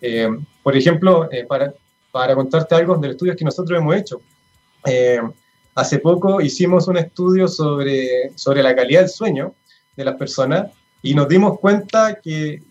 Eh, 0.03 0.29
por 0.63 0.77
ejemplo, 0.77 1.31
eh, 1.31 1.45
para, 1.47 1.73
para 2.11 2.35
contarte 2.35 2.75
algo 2.75 2.97
del 2.97 3.13
estudio 3.13 3.37
que 3.37 3.45
nosotros 3.45 3.79
hemos 3.79 3.97
hecho, 3.97 4.21
eh, 4.85 5.21
hace 5.75 5.99
poco 5.99 6.41
hicimos 6.41 6.89
un 6.89 6.99
estudio 6.99 7.49
sobre, 7.49 8.33
sobre 8.35 8.63
la 8.63 8.75
calidad 8.75 9.01
del 9.01 9.11
sueño 9.11 9.55
de 9.97 10.05
las 10.05 10.17
personas 10.17 10.71
y 11.03 11.15
nos 11.15 11.29
dimos 11.29 11.59
cuenta 11.59 12.19
que 12.23 12.63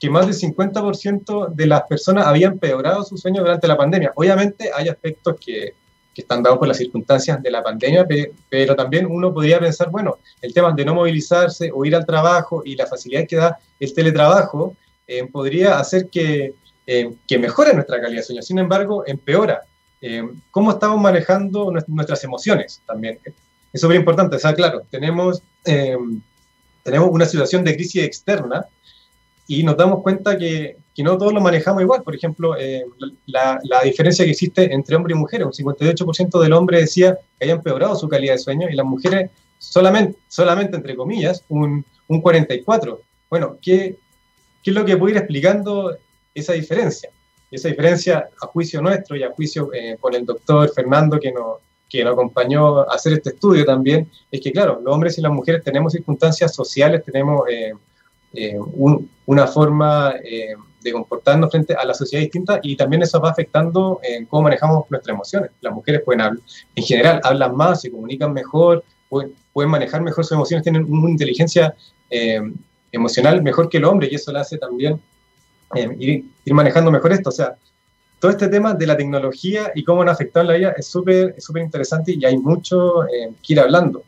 que 0.00 0.08
más 0.08 0.26
del 0.26 0.34
50% 0.34 1.52
de 1.54 1.66
las 1.66 1.82
personas 1.82 2.26
habían 2.26 2.52
empeorado 2.52 3.04
su 3.04 3.18
sueño 3.18 3.42
durante 3.42 3.68
la 3.68 3.76
pandemia. 3.76 4.12
Obviamente 4.16 4.70
hay 4.74 4.88
aspectos 4.88 5.36
que, 5.38 5.74
que 6.14 6.22
están 6.22 6.42
dados 6.42 6.58
por 6.58 6.66
las 6.66 6.78
circunstancias 6.78 7.42
de 7.42 7.50
la 7.50 7.62
pandemia, 7.62 8.06
pero 8.48 8.74
también 8.74 9.06
uno 9.06 9.32
podría 9.32 9.60
pensar, 9.60 9.90
bueno, 9.90 10.18
el 10.40 10.52
tema 10.52 10.72
de 10.72 10.84
no 10.84 10.94
movilizarse 10.94 11.70
o 11.72 11.84
ir 11.84 11.94
al 11.94 12.06
trabajo 12.06 12.62
y 12.64 12.74
la 12.74 12.86
facilidad 12.86 13.26
que 13.28 13.36
da 13.36 13.58
el 13.78 13.94
teletrabajo 13.94 14.74
eh, 15.06 15.26
podría 15.26 15.78
hacer 15.78 16.08
que, 16.08 16.54
eh, 16.86 17.12
que, 17.28 17.38
mejore 17.38 17.74
nuestra 17.74 18.00
calidad 18.00 18.20
de 18.20 18.26
sueño. 18.26 18.42
Sin 18.42 18.58
embargo, 18.58 19.04
empeora. 19.06 19.62
Eh, 20.00 20.26
¿Cómo 20.50 20.70
estamos 20.70 20.98
manejando 20.98 21.70
nuestras 21.86 22.24
emociones 22.24 22.80
también? 22.86 23.18
Es 23.72 23.80
súper 23.80 23.96
importante. 23.96 24.36
O 24.36 24.38
sea, 24.38 24.54
claro, 24.54 24.82
tenemos, 24.90 25.42
tenemos 25.62 27.10
una 27.10 27.26
situación 27.26 27.64
de 27.64 27.74
crisis 27.74 28.02
externa 28.02 28.66
y 29.50 29.64
nos 29.64 29.76
damos 29.76 30.00
cuenta 30.02 30.38
que, 30.38 30.76
que, 30.94 31.02
no 31.02 31.18
todos 31.18 31.32
lo 31.32 31.40
manejamos 31.40 31.82
igual. 31.82 32.04
Por 32.04 32.14
ejemplo, 32.14 32.56
eh, 32.56 32.84
la, 33.26 33.58
la, 33.64 33.82
diferencia 33.82 34.24
que 34.24 34.30
existe 34.30 34.72
entre 34.72 34.94
hombre 34.94 35.12
y 35.12 35.16
mujer, 35.16 35.44
un 35.44 35.50
58% 35.50 36.40
del 36.40 36.52
hombre 36.52 36.78
decía 36.78 37.18
que 37.36 37.46
había 37.46 37.54
empeorado 37.54 37.96
su 37.96 38.08
calidad 38.08 38.34
de 38.34 38.38
sueño 38.38 38.68
y 38.70 38.76
las 38.76 38.86
mujeres 38.86 39.28
solamente, 39.58 40.16
solamente 40.28 40.76
entre 40.76 40.94
comillas, 40.94 41.42
un, 41.48 41.84
un 42.06 42.22
44%. 42.22 42.98
Bueno, 43.28 43.58
¿qué, 43.60 43.96
¿qué, 44.62 44.70
es 44.70 44.76
lo 44.76 44.84
que 44.84 44.96
puede 44.96 45.14
ir 45.14 45.18
explicando 45.18 45.96
esa 46.32 46.52
diferencia? 46.52 47.10
esa 47.50 47.68
diferencia, 47.68 48.28
a 48.40 48.46
juicio 48.46 48.80
nuestro 48.80 49.16
y 49.16 49.24
a 49.24 49.32
juicio 49.32 49.70
eh, 49.72 49.96
con 49.98 50.14
el 50.14 50.24
doctor 50.24 50.72
Fernando 50.72 51.18
que 51.18 51.32
nos, 51.32 51.58
que 51.88 52.04
nos 52.04 52.12
acompañó 52.12 52.82
a 52.82 52.94
hacer 52.94 53.14
este 53.14 53.30
estudio 53.30 53.64
también, 53.64 54.08
es 54.30 54.40
que, 54.40 54.52
claro, 54.52 54.80
los 54.80 54.94
hombres 54.94 55.18
y 55.18 55.20
las 55.20 55.32
mujeres 55.32 55.64
tenemos 55.64 55.92
circunstancias 55.92 56.54
sociales, 56.54 57.02
tenemos 57.04 57.42
eh, 57.50 57.72
eh, 58.32 58.56
una 59.26 59.46
forma 59.48 60.14
eh, 60.24 60.54
de 60.80 60.92
comportarnos 60.92 61.50
frente 61.50 61.74
a 61.74 61.84
la 61.84 61.94
sociedad 61.94 62.22
distinta 62.22 62.60
y 62.62 62.76
también 62.76 63.02
eso 63.02 63.20
va 63.20 63.30
afectando 63.30 64.00
en 64.02 64.26
cómo 64.26 64.44
manejamos 64.44 64.84
nuestras 64.88 65.14
emociones. 65.14 65.50
Las 65.60 65.74
mujeres 65.74 66.02
pueden 66.04 66.20
hablar, 66.20 66.42
en 66.74 66.84
general 66.84 67.20
hablan 67.24 67.56
más, 67.56 67.80
se 67.80 67.90
comunican 67.90 68.32
mejor, 68.32 68.84
pueden, 69.08 69.34
manejar 69.68 70.00
mejor 70.00 70.24
sus 70.24 70.32
emociones, 70.32 70.62
tienen 70.62 70.84
una 70.84 71.10
inteligencia 71.10 71.74
eh, 72.08 72.40
emocional 72.92 73.42
mejor 73.42 73.68
que 73.68 73.78
el 73.78 73.84
hombre 73.84 74.08
y 74.10 74.14
eso 74.14 74.32
le 74.32 74.38
hace 74.38 74.58
también 74.58 75.00
ir, 75.98 76.24
ir, 76.44 76.54
manejando 76.54 76.90
mejor 76.90 77.12
esto. 77.12 77.28
O 77.28 77.32
sea, 77.32 77.56
todo 78.20 78.30
este 78.30 78.48
tema 78.48 78.74
de 78.74 78.86
la 78.86 78.96
tecnología 78.96 79.72
y 79.74 79.84
cómo 79.84 80.02
han 80.02 80.08
afectado 80.08 80.42
en 80.42 80.48
la 80.48 80.58
vida 80.58 80.74
es 80.76 80.86
súper 80.86 81.34
súper 81.40 81.62
interesante 81.62 82.14
y 82.16 82.24
hay 82.24 82.38
mucho 82.38 83.02
que 83.42 83.52
ir 83.52 83.60
hablando. 83.60 84.04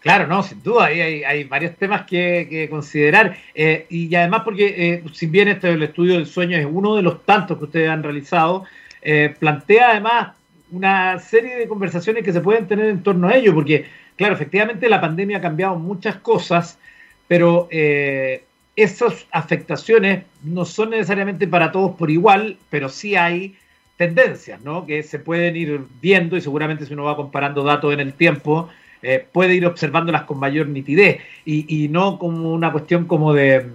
Claro, 0.00 0.26
no, 0.28 0.42
sin 0.42 0.62
duda, 0.62 0.86
hay, 0.86 1.24
hay 1.24 1.44
varios 1.44 1.76
temas 1.76 2.06
que, 2.06 2.68
considerar. 2.70 3.36
Eh, 3.54 3.86
y 3.90 4.14
además 4.14 4.42
porque, 4.44 4.74
eh, 4.76 5.04
si 5.12 5.26
bien 5.26 5.48
este 5.48 5.70
el 5.70 5.82
estudio 5.82 6.14
del 6.14 6.26
sueño 6.26 6.56
es 6.56 6.66
uno 6.70 6.94
de 6.94 7.02
los 7.02 7.24
tantos 7.24 7.58
que 7.58 7.64
ustedes 7.64 7.90
han 7.90 8.02
realizado, 8.02 8.64
eh, 9.02 9.34
plantea 9.38 9.90
además 9.90 10.36
una 10.70 11.18
serie 11.18 11.56
de 11.56 11.68
conversaciones 11.68 12.24
que 12.24 12.32
se 12.32 12.40
pueden 12.40 12.66
tener 12.66 12.86
en 12.86 13.02
torno 13.02 13.28
a 13.28 13.34
ello, 13.34 13.54
porque, 13.54 13.86
claro, 14.16 14.34
efectivamente 14.34 14.88
la 14.88 15.00
pandemia 15.00 15.38
ha 15.38 15.40
cambiado 15.40 15.76
muchas 15.76 16.16
cosas, 16.16 16.78
pero 17.26 17.68
eh, 17.70 18.44
esas 18.76 19.26
afectaciones 19.32 20.24
no 20.42 20.64
son 20.64 20.90
necesariamente 20.90 21.48
para 21.48 21.72
todos 21.72 21.96
por 21.96 22.10
igual, 22.10 22.58
pero 22.70 22.88
sí 22.88 23.16
hay 23.16 23.56
tendencias, 23.96 24.60
¿no? 24.62 24.86
Que 24.86 25.02
se 25.02 25.18
pueden 25.18 25.56
ir 25.56 25.80
viendo 26.00 26.36
y 26.36 26.40
seguramente 26.40 26.86
si 26.86 26.94
uno 26.94 27.04
va 27.04 27.16
comparando 27.16 27.64
datos 27.64 27.92
en 27.92 28.00
el 28.00 28.12
tiempo, 28.12 28.68
eh, 29.02 29.24
puede 29.32 29.54
ir 29.54 29.66
observándolas 29.66 30.22
con 30.22 30.38
mayor 30.38 30.68
nitidez 30.68 31.20
y, 31.44 31.84
y 31.84 31.88
no 31.88 32.18
como 32.18 32.52
una 32.52 32.72
cuestión 32.72 33.06
como 33.06 33.32
de 33.32 33.66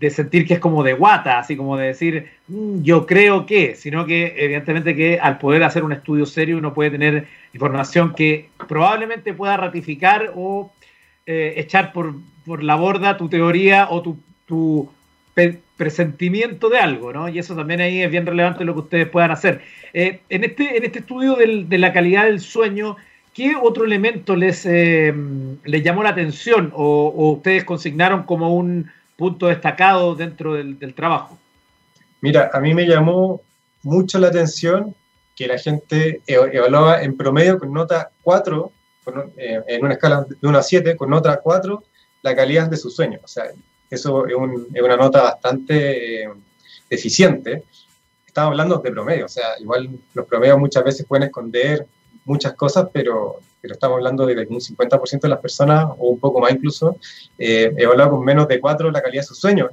de 0.00 0.10
sentir 0.10 0.46
que 0.46 0.54
es 0.54 0.60
como 0.60 0.82
de 0.82 0.94
guata, 0.94 1.38
así 1.38 1.56
como 1.56 1.76
de 1.76 1.88
decir, 1.88 2.30
mm, 2.48 2.82
yo 2.82 3.06
creo 3.06 3.44
que, 3.44 3.76
sino 3.76 4.06
que 4.06 4.34
evidentemente 4.38 4.96
que 4.96 5.20
al 5.20 5.38
poder 5.38 5.62
hacer 5.62 5.84
un 5.84 5.92
estudio 5.92 6.24
serio 6.24 6.56
uno 6.56 6.72
puede 6.72 6.90
tener 6.90 7.26
información 7.52 8.14
que 8.14 8.48
probablemente 8.66 9.34
pueda 9.34 9.58
ratificar 9.58 10.32
o 10.34 10.72
eh, 11.26 11.54
echar 11.58 11.92
por, 11.92 12.14
por, 12.46 12.62
la 12.64 12.76
borda 12.76 13.18
tu 13.18 13.28
teoría 13.28 13.88
o 13.90 14.00
tu, 14.00 14.18
tu 14.46 14.90
presentimiento 15.76 16.70
de 16.70 16.78
algo, 16.78 17.12
¿no? 17.12 17.28
Y 17.28 17.38
eso 17.38 17.54
también 17.54 17.82
ahí 17.82 18.00
es 18.02 18.10
bien 18.10 18.26
relevante 18.26 18.64
lo 18.64 18.72
que 18.72 18.80
ustedes 18.80 19.08
puedan 19.08 19.30
hacer. 19.30 19.60
Eh, 19.92 20.20
en, 20.30 20.44
este, 20.44 20.78
en 20.78 20.84
este 20.84 21.00
estudio 21.00 21.34
del, 21.34 21.68
de 21.68 21.78
la 21.78 21.92
calidad 21.92 22.24
del 22.24 22.40
sueño, 22.40 22.96
¿qué 23.40 23.54
otro 23.58 23.86
elemento 23.86 24.36
les, 24.36 24.66
eh, 24.66 25.14
les 25.64 25.82
llamó 25.82 26.02
la 26.02 26.10
atención 26.10 26.70
o, 26.76 27.32
ustedes 27.36 27.64
consignaron 27.64 28.24
como 28.24 28.54
un 28.54 28.90
punto 29.16 29.46
destacado 29.46 30.14
dentro 30.14 30.52
del, 30.52 30.92
trabajo? 30.94 31.38
Mira, 32.20 32.50
a 32.52 32.60
mí 32.60 32.74
me 32.74 32.86
llamó 32.86 33.40
mucho 33.82 34.18
la 34.18 34.28
atención 34.28 34.94
que 35.34 35.46
la 35.46 35.56
gente 35.56 36.20
evaluaba 36.26 37.02
en 37.02 37.16
promedio 37.16 37.58
con 37.58 37.72
nota 37.72 38.10
4, 38.20 38.72
eh, 39.38 39.62
en 39.68 39.84
una 39.86 39.94
escala 39.94 40.26
de 40.28 40.46
1 40.46 40.58
a 40.58 40.62
7, 40.62 40.94
con 40.94 41.08
nota 41.08 41.40
4, 41.42 41.82
la 42.20 42.36
calidad 42.36 42.68
de 42.68 42.76
su 42.76 42.90
sueño. 42.90 43.20
O 43.24 43.26
sea, 43.26 43.44
eso 43.88 44.26
es, 44.26 44.34
una 44.34 44.96
nota 44.98 45.22
bastante 45.22 46.24
eh, 46.24 46.28
deficiente. 46.90 47.64
Estamos 48.26 48.50
hablando 48.50 48.76
de 48.76 48.90
promedio, 48.90 49.24
o 49.24 49.30
sea, 49.30 49.58
igual 49.58 49.88
los 50.12 50.26
promedios 50.26 50.58
muchas 50.58 50.84
veces 50.84 51.06
pueden 51.06 51.22
esconder 51.22 51.86
muchas 52.30 52.54
cosas, 52.54 52.88
pero, 52.92 53.40
pero 53.60 53.74
estamos 53.74 53.96
hablando 53.96 54.24
de 54.24 54.46
un 54.48 54.60
50% 54.60 55.20
de 55.20 55.28
las 55.28 55.40
personas, 55.40 55.86
o 55.98 56.08
un 56.08 56.18
poco 56.18 56.40
más 56.40 56.52
incluso, 56.52 56.96
eh, 57.36 57.72
evaluaba 57.76 58.12
con 58.12 58.24
menos 58.24 58.48
de 58.48 58.60
4 58.60 58.90
la 58.90 59.02
calidad 59.02 59.22
de 59.22 59.26
sus 59.26 59.38
sueños. 59.38 59.70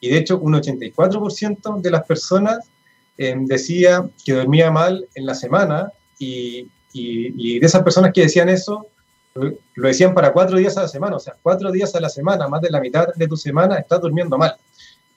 Y 0.00 0.10
de 0.10 0.18
hecho, 0.18 0.38
un 0.38 0.54
84% 0.54 1.80
de 1.80 1.90
las 1.90 2.04
personas 2.04 2.70
eh, 3.18 3.34
decía 3.38 4.08
que 4.24 4.32
dormía 4.32 4.70
mal 4.70 5.06
en 5.14 5.26
la 5.26 5.34
semana 5.34 5.90
y, 6.18 6.68
y, 6.92 7.58
de 7.58 7.66
esas 7.66 7.82
personas 7.82 8.12
que 8.12 8.22
decían 8.22 8.48
eso, 8.48 8.86
lo 9.34 9.88
decían 9.88 10.14
para 10.14 10.32
cuatro 10.32 10.56
días 10.56 10.76
a 10.78 10.82
la 10.82 10.88
semana, 10.88 11.16
o 11.16 11.20
sea, 11.20 11.34
cuatro 11.42 11.70
días 11.70 11.94
a 11.94 12.00
la 12.00 12.08
semana, 12.08 12.48
más 12.48 12.62
de 12.62 12.70
la 12.70 12.80
mitad 12.80 13.08
de 13.14 13.28
tu 13.28 13.36
semana 13.36 13.76
estás 13.76 14.00
durmiendo 14.00 14.38
mal. 14.38 14.56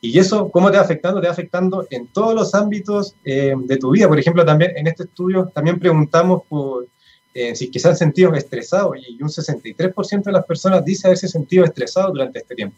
Y 0.02 0.18
eso, 0.18 0.50
¿cómo 0.50 0.72
te 0.72 0.78
va 0.78 0.84
afectando? 0.84 1.20
Te 1.20 1.28
va 1.28 1.34
afectando 1.34 1.86
en 1.90 2.08
todos 2.08 2.34
los 2.34 2.56
ámbitos 2.56 3.16
eh, 3.26 3.54
de 3.58 3.78
tu 3.78 3.92
vida. 3.92 4.08
Por 4.08 4.20
ejemplo, 4.20 4.46
también 4.46 4.76
en 4.78 4.88
este 4.88 5.04
estudio 5.04 5.52
también 5.54 5.78
preguntamos 5.78 6.44
por 6.48 6.88
eh, 7.34 7.56
si 7.56 7.68
se 7.72 7.88
han 7.88 7.98
sentido 7.98 8.34
estresados 8.34 8.96
y 8.98 9.22
un 9.22 9.30
63% 9.30 10.24
de 10.24 10.32
las 10.32 10.46
personas 10.46 10.84
dice 10.86 11.08
haberse 11.08 11.28
sentido 11.28 11.66
estresado 11.66 12.12
durante 12.12 12.40
este 12.40 12.56
tiempo. 12.56 12.78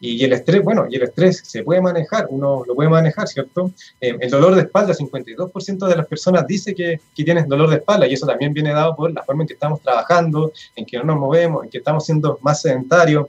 Y, 0.00 0.22
el 0.22 0.34
estrés, 0.34 0.62
bueno, 0.62 0.86
y 0.90 0.96
el 0.96 1.04
estrés 1.04 1.40
se 1.44 1.62
puede 1.62 1.80
manejar, 1.80 2.26
uno 2.28 2.62
lo 2.66 2.74
puede 2.74 2.90
manejar, 2.90 3.26
¿cierto? 3.26 3.70
Eh, 4.00 4.14
el 4.20 4.28
dolor 4.28 4.54
de 4.54 4.62
espalda, 4.62 4.92
52% 4.92 5.86
de 5.86 5.96
las 5.96 6.06
personas 6.06 6.46
dice 6.46 6.74
que, 6.74 7.00
que 7.14 7.24
tienes 7.24 7.48
dolor 7.48 7.70
de 7.70 7.76
espalda 7.76 8.06
y 8.06 8.12
eso 8.12 8.26
también 8.26 8.52
viene 8.52 8.74
dado 8.74 8.94
por 8.96 9.10
la 9.12 9.22
forma 9.22 9.44
en 9.44 9.48
que 9.48 9.54
estamos 9.54 9.80
trabajando, 9.80 10.52
en 10.76 10.84
que 10.84 10.98
no 10.98 11.04
nos 11.04 11.16
movemos, 11.16 11.64
en 11.64 11.70
que 11.70 11.78
estamos 11.78 12.04
siendo 12.04 12.38
más 12.42 12.60
sedentarios. 12.60 13.28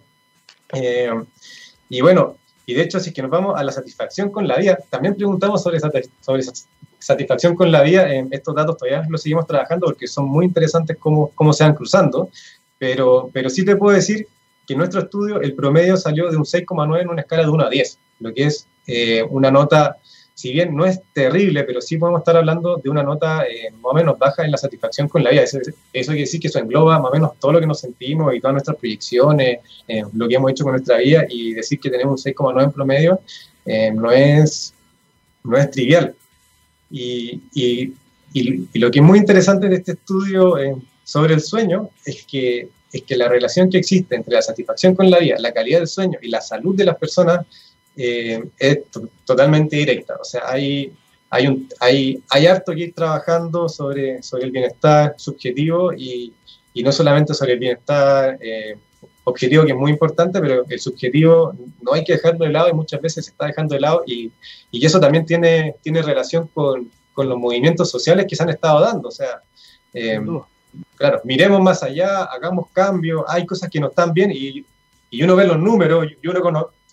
y 1.87 2.01
bueno, 2.01 2.35
y 2.65 2.73
de 2.73 2.81
hecho, 2.81 2.99
si 2.99 3.09
es 3.09 3.15
que 3.15 3.21
nos 3.21 3.31
vamos 3.31 3.55
a 3.57 3.63
la 3.63 3.71
satisfacción 3.71 4.31
con 4.31 4.47
la 4.47 4.57
vida, 4.57 4.77
también 4.89 5.15
preguntamos 5.15 5.61
sobre, 5.61 5.79
sobre 5.79 6.43
satisfacción 6.99 7.55
con 7.55 7.71
la 7.71 7.83
vida. 7.83 8.11
En 8.11 8.29
estos 8.31 8.55
datos 8.55 8.77
todavía 8.77 9.05
los 9.09 9.21
seguimos 9.21 9.45
trabajando 9.45 9.85
porque 9.85 10.07
son 10.07 10.25
muy 10.25 10.45
interesantes 10.45 10.97
cómo, 10.99 11.31
cómo 11.35 11.53
se 11.53 11.63
van 11.63 11.75
cruzando. 11.75 12.29
Pero, 12.79 13.29
pero 13.31 13.49
sí 13.49 13.63
te 13.63 13.75
puedo 13.75 13.95
decir 13.95 14.27
que 14.65 14.73
en 14.73 14.79
nuestro 14.79 15.01
estudio 15.01 15.41
el 15.41 15.53
promedio 15.53 15.95
salió 15.95 16.29
de 16.29 16.37
un 16.37 16.43
6,9 16.43 17.01
en 17.01 17.09
una 17.09 17.21
escala 17.21 17.43
de 17.43 17.49
1 17.49 17.65
a 17.65 17.69
10, 17.69 17.99
lo 18.19 18.33
que 18.33 18.45
es 18.45 18.67
eh, 18.87 19.23
una 19.29 19.51
nota 19.51 19.97
si 20.35 20.51
bien 20.51 20.75
no 20.75 20.85
es 20.85 20.99
terrible, 21.13 21.63
pero 21.63 21.79
sí 21.79 21.97
podemos 21.97 22.19
estar 22.19 22.35
hablando 22.35 22.75
de 22.75 22.89
una 22.89 23.01
nota 23.01 23.45
eh, 23.47 23.71
más 23.71 23.85
o 23.85 23.93
menos 23.93 24.19
baja 24.19 24.43
en 24.43 24.51
la 24.51 24.57
satisfacción 24.57 25.07
con 25.07 25.23
la 25.23 25.29
vida. 25.29 25.43
Eso, 25.43 25.59
quiere 25.93 26.19
decir 26.19 26.41
que 26.41 26.49
eso 26.49 26.59
engloba 26.59 26.99
más 26.99 27.09
o 27.09 27.13
menos 27.13 27.39
todo 27.39 27.53
lo 27.53 27.61
que 27.61 27.65
nos 27.65 27.79
sentimos 27.79 28.35
y 28.35 28.41
todas 28.41 28.55
nuestras 28.55 28.75
proyecciones, 28.75 29.59
eh, 29.87 30.03
lo 30.13 30.27
que 30.27 30.35
hemos 30.35 30.51
hecho 30.51 30.65
con 30.65 30.73
nuestra 30.73 30.97
vida 30.97 31.25
y 31.29 31.53
decir 31.53 31.79
que 31.79 31.89
tenemos 31.89 32.25
un 32.25 32.33
6,9 32.33 32.63
en 32.65 32.71
promedio 32.73 33.19
eh, 33.65 33.91
no, 33.91 34.11
es, 34.11 34.73
no 35.45 35.57
es 35.57 35.71
trivial. 35.71 36.13
Y, 36.91 37.41
y, 37.53 37.93
y, 38.33 38.79
lo 38.79 38.91
que 38.91 38.99
es 38.99 39.05
muy 39.05 39.19
interesante 39.19 39.69
de 39.69 39.77
este 39.77 39.93
estudio 39.93 40.55
sobre 41.05 41.33
el 41.33 41.41
sueño 41.41 41.91
es 42.03 42.25
que, 42.25 42.67
es 42.91 43.03
que 43.03 43.15
la 43.15 43.29
relación 43.29 43.69
que 43.69 43.77
existe 43.77 44.15
entre 44.15 44.33
la 44.33 44.41
satisfacción 44.41 44.95
con 44.95 45.09
la 45.09 45.19
vida, 45.19 45.37
la 45.39 45.53
calidad 45.53 45.79
del 45.79 45.87
sueño 45.87 46.19
y 46.21 46.27
la 46.27 46.41
salud 46.41 46.75
de 46.75 46.83
las 46.83 46.97
personas 46.97 47.45
eh, 47.97 48.43
es 48.57 48.79
totalmente 49.25 49.75
directa. 49.75 50.17
O 50.19 50.23
sea, 50.23 50.41
hay, 50.45 50.93
hay, 51.29 51.47
un, 51.47 51.67
hay, 51.79 52.21
hay 52.29 52.47
harto 52.47 52.73
que 52.73 52.81
ir 52.81 52.93
trabajando 52.93 53.69
sobre, 53.69 54.21
sobre 54.21 54.45
el 54.45 54.51
bienestar 54.51 55.15
subjetivo 55.17 55.93
y, 55.93 56.33
y 56.73 56.83
no 56.83 56.91
solamente 56.91 57.33
sobre 57.33 57.53
el 57.53 57.59
bienestar 57.59 58.37
eh, 58.41 58.77
objetivo, 59.23 59.65
que 59.65 59.71
es 59.71 59.77
muy 59.77 59.91
importante, 59.91 60.39
pero 60.39 60.65
el 60.67 60.79
subjetivo 60.79 61.53
no 61.81 61.93
hay 61.93 62.03
que 62.03 62.13
dejarlo 62.13 62.45
de 62.45 62.51
lado 62.51 62.69
y 62.69 62.73
muchas 62.73 63.01
veces 63.01 63.25
se 63.25 63.31
está 63.31 63.47
dejando 63.47 63.73
de 63.73 63.81
lado 63.81 64.03
y, 64.05 64.31
y 64.71 64.85
eso 64.85 64.99
también 64.99 65.25
tiene, 65.25 65.75
tiene 65.81 66.01
relación 66.01 66.47
con, 66.53 66.91
con, 67.13 67.27
los 67.27 67.37
movimientos 67.37 67.89
sociales 67.89 68.25
que 68.29 68.35
se 68.35 68.43
han 68.43 68.49
estado 68.49 68.81
dando. 68.81 69.07
O 69.07 69.11
sea, 69.11 69.41
eh, 69.93 70.19
claro, 70.95 71.21
miremos 71.23 71.61
más 71.61 71.81
allá, 71.81 72.25
hagamos 72.25 72.67
cambios, 72.71 73.23
hay 73.27 73.45
cosas 73.45 73.69
que 73.69 73.79
no 73.79 73.87
están 73.87 74.13
bien 74.13 74.31
y, 74.31 74.65
y 75.09 75.23
uno 75.23 75.35
ve 75.35 75.47
los 75.47 75.57
números 75.57 76.07
y 76.21 76.27
uno 76.27 76.41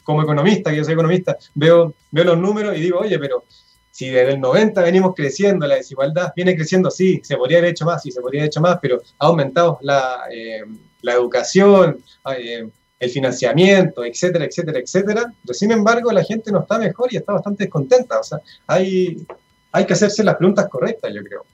como 0.03 0.23
economista, 0.23 0.71
que 0.71 0.77
yo 0.79 0.85
soy 0.85 0.95
economista, 0.95 1.37
veo, 1.55 1.95
veo 2.11 2.25
los 2.25 2.39
números 2.39 2.77
y 2.77 2.81
digo, 2.81 2.99
oye, 2.99 3.19
pero 3.19 3.45
si 3.91 4.09
desde 4.09 4.33
el 4.33 4.41
90 4.41 4.83
venimos 4.83 5.15
creciendo, 5.15 5.67
la 5.67 5.77
desigualdad 5.77 6.33
viene 6.35 6.57
creciendo, 6.57 6.91
sí, 6.91 7.21
se 7.23 7.37
podría 7.37 7.59
haber 7.59 7.71
hecho 7.71 7.85
más, 7.85 8.03
sí, 8.03 8.11
se 8.11 8.21
podría 8.21 8.41
haber 8.41 8.49
hecho 8.49 8.61
más, 8.61 8.79
pero 8.81 9.03
ha 9.19 9.27
aumentado 9.27 9.79
la, 9.83 10.23
eh, 10.33 10.63
la 11.03 11.13
educación, 11.13 12.03
eh, 12.37 12.69
el 12.99 13.11
financiamiento, 13.11 14.05
etcétera, 14.05 14.45
etcétera, 14.45 14.79
etcétera. 14.79 15.33
Pero 15.43 15.55
sin 15.55 15.73
embargo, 15.73 16.13
la 16.13 16.23
gente 16.23 16.53
no 16.53 16.61
está 16.61 16.79
mejor 16.79 17.13
y 17.13 17.17
está 17.17 17.33
bastante 17.33 17.65
descontenta. 17.65 18.21
O 18.21 18.23
sea, 18.23 18.39
hay, 18.67 19.27
hay 19.73 19.85
que 19.85 19.93
hacerse 19.93 20.23
las 20.23 20.37
preguntas 20.37 20.69
correctas, 20.69 21.13
yo 21.13 21.23
creo. 21.23 21.45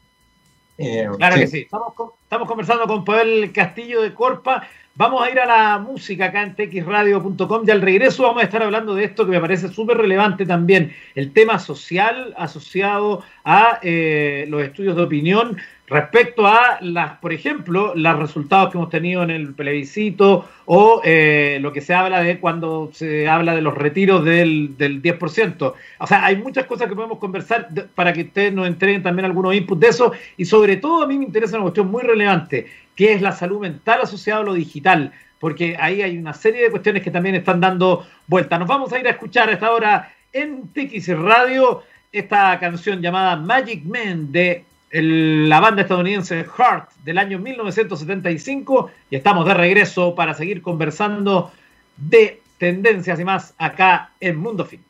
Eh, 0.79 1.09
claro 1.17 1.37
que 1.37 1.47
sí. 1.47 1.59
Estamos, 1.61 1.93
estamos 2.23 2.49
conversando 2.49 2.87
con 2.87 3.05
Pavel 3.05 3.53
Castillo 3.53 4.01
de 4.01 4.15
Corpa 4.15 4.67
Vamos 4.99 5.23
a 5.23 5.31
ir 5.31 5.39
a 5.39 5.47
la 5.47 5.79
música 5.79 6.25
acá 6.25 6.43
en 6.43 6.57
txradio.com 6.57 7.63
y 7.65 7.71
al 7.71 7.83
regreso 7.83 8.25
vamos 8.25 8.43
a 8.43 8.47
estar 8.47 8.65
hablando 8.65 8.97
de 8.97 9.05
esto 9.05 9.25
que 9.25 9.31
me 9.31 9.41
parece 9.41 9.69
súper 9.69 9.97
relevante 9.97 10.45
también, 10.45 10.93
el 11.15 11.33
tema 11.33 11.61
social 11.61 12.35
asociado 12.37 13.23
a 13.45 13.79
eh, 13.83 14.47
los 14.49 14.61
estudios 14.61 14.97
de 14.97 15.03
opinión 15.03 15.57
respecto 15.89 16.47
a, 16.47 16.79
las, 16.81 17.19
por 17.19 17.33
ejemplo, 17.33 17.93
los 17.95 18.19
resultados 18.19 18.71
que 18.71 18.79
hemos 18.79 18.91
tenido 18.91 19.23
en 19.23 19.31
el 19.31 19.55
plebiscito 19.55 20.49
o 20.67 21.01
eh, 21.05 21.59
lo 21.61 21.73
que 21.73 21.81
se 21.81 21.95
habla 21.95 22.23
de 22.23 22.39
cuando 22.39 22.91
se 22.93 23.29
habla 23.29 23.55
de 23.55 23.63
los 23.63 23.75
retiros 23.75 24.25
del, 24.25 24.77
del 24.77 25.03
10%. 25.03 25.75
O 25.99 26.07
sea, 26.07 26.25
hay 26.25 26.37
muchas 26.37 26.67
cosas 26.67 26.89
que 26.89 26.95
podemos 26.95 27.19
conversar 27.19 27.69
para 27.95 28.13
que 28.13 28.23
ustedes 28.23 28.53
nos 28.53 28.67
entreguen 28.67 29.03
también 29.03 29.27
algunos 29.27 29.55
inputs 29.55 29.81
de 29.81 29.89
eso 29.89 30.13
y 30.37 30.45
sobre 30.45 30.77
todo 30.77 31.03
a 31.03 31.07
mí 31.07 31.19
me 31.19 31.25
interesa 31.25 31.57
una 31.57 31.65
cuestión 31.65 31.91
muy 31.91 32.03
relevante, 32.03 32.67
que 32.95 33.13
es 33.13 33.23
la 33.23 33.33
salud 33.33 33.61
mental 33.61 34.01
asociada 34.03 34.41
a 34.41 34.45
lo 34.45 34.55
digital, 34.55 35.13
porque 35.41 35.77
ahí 35.81 36.03
hay 36.03 36.19
una 36.19 36.35
serie 36.35 36.65
de 36.65 36.71
cuestiones 36.71 37.03
que 37.03 37.11
también 37.11 37.35
están 37.35 37.61
dando 37.61 38.07
vuelta. 38.27 38.59
Nos 38.59 38.69
vamos 38.69 38.93
a 38.93 38.99
ir 38.99 39.07
a 39.07 39.11
escuchar 39.11 39.49
a 39.49 39.53
esta 39.53 39.71
hora 39.71 40.13
en 40.33 40.69
TX 40.69 41.17
Radio 41.19 41.83
esta 42.13 42.59
canción 42.59 43.01
llamada 43.01 43.37
Magic 43.37 43.85
Man 43.85 44.33
de 44.33 44.65
la 44.91 45.61
banda 45.61 45.83
estadounidense 45.83 46.45
Heart 46.45 46.91
del 47.05 47.19
año 47.19 47.39
1975 47.39 48.91
y 49.11 49.17
estamos 49.17 49.47
de 49.47 49.55
regreso 49.55 50.15
para 50.15 50.35
seguir 50.35 50.63
conversando 50.63 51.53
de 51.97 52.41
tendencias 52.59 53.21
y 53.21 53.25
más 53.25 53.55
acá 53.59 54.13
en 54.21 54.37
Mundo 54.37 54.65
FinTech. 54.65 54.89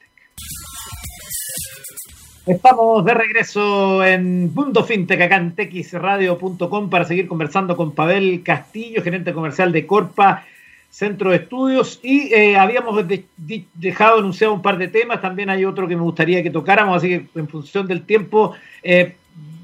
Estamos 2.47 3.05
de 3.05 3.13
regreso 3.13 4.05
en 4.05 4.55
Mundo 4.55 4.83
FinTech 4.83 5.21
acá 5.21 5.37
en 5.37 5.55
texradio.com 5.55 6.89
para 6.89 7.05
seguir 7.05 7.29
conversando 7.29 7.77
con 7.77 7.93
Pavel 7.93 8.43
Castillo, 8.43 9.03
gerente 9.03 9.35
comercial 9.35 9.73
de 9.73 9.87
Corpa 9.87 10.47
Centro 10.89 11.31
de 11.31 11.37
Estudios 11.37 12.01
y 12.03 12.33
eh, 12.33 12.57
habíamos 12.57 13.05
dejado 13.75 14.21
anunciado 14.21 14.55
un 14.55 14.63
par 14.63 14.79
de 14.79 14.89
temas, 14.89 15.21
también 15.21 15.51
hay 15.51 15.67
otro 15.67 15.87
que 15.87 15.97
me 15.97 16.03
gustaría 16.03 16.43
que 16.43 16.51
tocáramos, 16.51 16.97
así 16.97 17.09
que 17.09 17.39
en 17.39 17.49
función 17.49 17.87
del 17.87 18.07
tiempo 18.07 18.55
eh, 18.83 19.15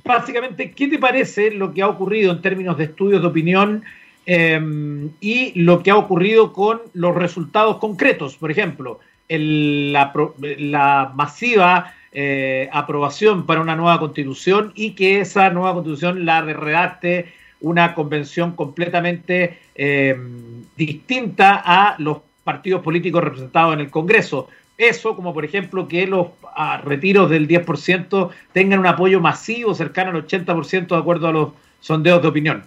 básicamente, 0.04 0.72
¿qué 0.72 0.88
te 0.88 0.98
parece 0.98 1.50
lo 1.50 1.72
que 1.72 1.82
ha 1.82 1.88
ocurrido 1.88 2.32
en 2.32 2.42
términos 2.42 2.76
de 2.76 2.84
estudios 2.84 3.22
de 3.22 3.28
opinión 3.28 3.82
em, 4.26 5.10
y 5.20 5.58
lo 5.60 5.82
que 5.82 5.90
ha 5.90 5.96
ocurrido 5.96 6.52
con 6.52 6.80
los 6.92 7.14
resultados 7.14 7.78
concretos. 7.78 8.36
Por 8.36 8.50
ejemplo, 8.50 9.00
la, 9.28 11.12
masiva 11.14 11.94
eh, 12.12 12.68
aprobación 12.72 13.46
para 13.46 13.60
una 13.60 13.76
nueva 13.76 13.98
constitución 13.98 14.72
y 14.74 14.92
que 14.92 15.20
esa 15.20 15.50
nueva 15.50 15.74
constitución 15.74 16.24
la 16.24 16.42
redacte 16.42 17.32
una 17.60 17.94
convención 17.94 18.52
completamente 18.52 19.58
em, 19.74 20.64
distinta 20.76 21.62
a 21.64 21.96
los 21.98 22.18
partidos 22.44 22.82
políticos 22.82 23.24
representados 23.24 23.74
en 23.74 23.80
el 23.80 23.90
Congreso. 23.90 24.48
Eso, 24.76 25.14
como 25.14 25.32
por 25.32 25.44
ejemplo 25.44 25.87
que 25.87 26.06
los 26.06 26.28
ah, 26.56 26.80
retiros 26.84 27.30
del 27.30 27.46
10% 27.46 28.30
tengan 28.52 28.80
un 28.80 28.87
apoyo 28.87 29.20
masivo 29.20 29.74
cercano 29.74 30.10
al 30.10 30.26
80% 30.26 30.88
de 30.88 30.96
acuerdo 30.96 31.28
a 31.28 31.32
los 31.32 31.52
sondeos 31.80 32.20
de 32.22 32.28
opinión. 32.28 32.64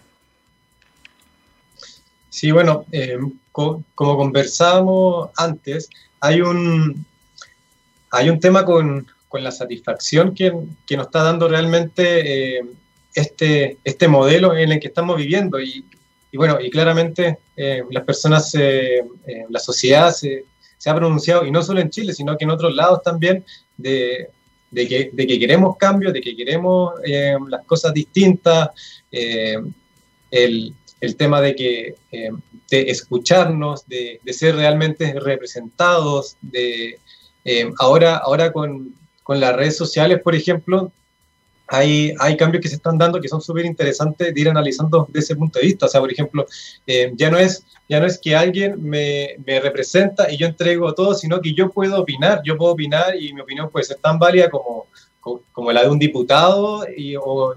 Sí, 2.29 2.51
bueno, 2.51 2.85
eh, 2.91 3.17
como 3.51 3.83
conversábamos 3.95 5.31
antes, 5.37 5.89
hay 6.19 6.41
un, 6.41 7.05
hay 8.11 8.29
un 8.29 8.39
tema 8.39 8.63
con, 8.63 9.07
la 9.33 9.51
satisfacción 9.51 10.33
que, 10.33 10.51
nos 10.51 11.05
está 11.07 11.21
dando 11.21 11.47
realmente 11.47 12.57
eh, 12.57 12.65
este, 13.13 13.77
este 13.83 14.07
modelo 14.07 14.55
en 14.55 14.71
el 14.71 14.79
que 14.79 14.87
estamos 14.87 15.17
viviendo. 15.17 15.59
Y, 15.59 15.85
bueno, 16.33 16.59
y 16.59 16.69
claramente 16.69 17.39
eh, 17.55 17.83
las 17.91 18.03
personas, 18.03 18.55
la 19.49 19.59
sociedad 19.59 20.11
se, 20.11 20.45
se, 20.87 20.91
ha 20.91 20.95
pronunciado, 20.95 21.45
y 21.45 21.51
no 21.51 21.61
solo 21.63 21.79
en 21.79 21.89
Chile, 21.89 22.13
sino 22.13 22.37
que 22.37 22.45
en 22.45 22.51
otros 22.51 22.73
lados 22.73 23.01
también, 23.03 23.43
de, 23.77 24.29
de, 24.71 24.87
que, 24.87 25.09
de 25.13 25.27
que, 25.27 25.39
queremos 25.39 25.77
cambios, 25.77 26.13
de 26.13 26.21
que 26.21 26.35
queremos 26.35 26.93
las 27.49 27.65
cosas 27.65 27.93
distintas. 27.93 28.69
el, 30.29 30.73
el 30.99 31.15
tema 31.15 31.41
de 31.41 31.55
que 31.55 31.95
eh, 32.11 32.31
de 32.69 32.81
escucharnos, 32.89 33.87
de, 33.87 34.19
ser 34.31 34.55
realmente 34.55 35.17
representados, 35.19 36.37
de 36.41 36.99
eh, 37.45 37.71
ahora, 37.79 38.17
ahora 38.17 38.51
con, 38.51 38.95
las 39.27 39.55
redes 39.55 39.75
sociales, 39.75 40.21
por 40.21 40.35
ejemplo, 40.35 40.91
hay, 41.67 42.13
hay 42.19 42.37
cambios 42.37 42.61
que 42.61 42.69
se 42.69 42.75
están 42.75 42.97
dando 42.97 43.19
que 43.19 43.27
son 43.27 43.41
súper 43.41 43.65
interesantes 43.65 44.33
de 44.33 44.41
ir 44.41 44.49
analizando 44.49 45.05
desde 45.09 45.19
ese 45.19 45.35
punto 45.35 45.59
de 45.59 45.65
vista. 45.65 45.85
O 45.85 45.89
sea, 45.89 46.01
por 46.01 46.11
ejemplo, 46.11 46.45
eh, 46.85 47.11
ya, 47.15 47.29
no 47.29 47.37
es, 47.37 47.63
ya 47.89 47.99
no 47.99 48.05
es 48.05 48.17
que 48.17 48.35
alguien 48.35 48.81
me, 48.81 49.35
representa 49.45 50.31
y 50.31 50.37
yo 50.37 50.47
entrego 50.47 50.93
todo, 50.93 51.13
sino 51.13 51.41
que 51.41 51.53
yo 51.53 51.69
puedo 51.69 51.99
opinar, 52.01 52.41
yo 52.43 52.57
puedo 52.57 52.71
opinar 52.71 53.15
y 53.15 53.33
mi 53.33 53.41
opinión 53.41 53.69
puede 53.69 53.85
ser 53.85 53.97
tan 53.97 54.17
válida 54.19 54.49
como, 54.49 54.87
como, 55.51 55.71
la 55.71 55.83
de 55.83 55.89
un 55.89 55.99
diputado 55.99 56.85
y, 56.95 57.15
o, 57.15 57.55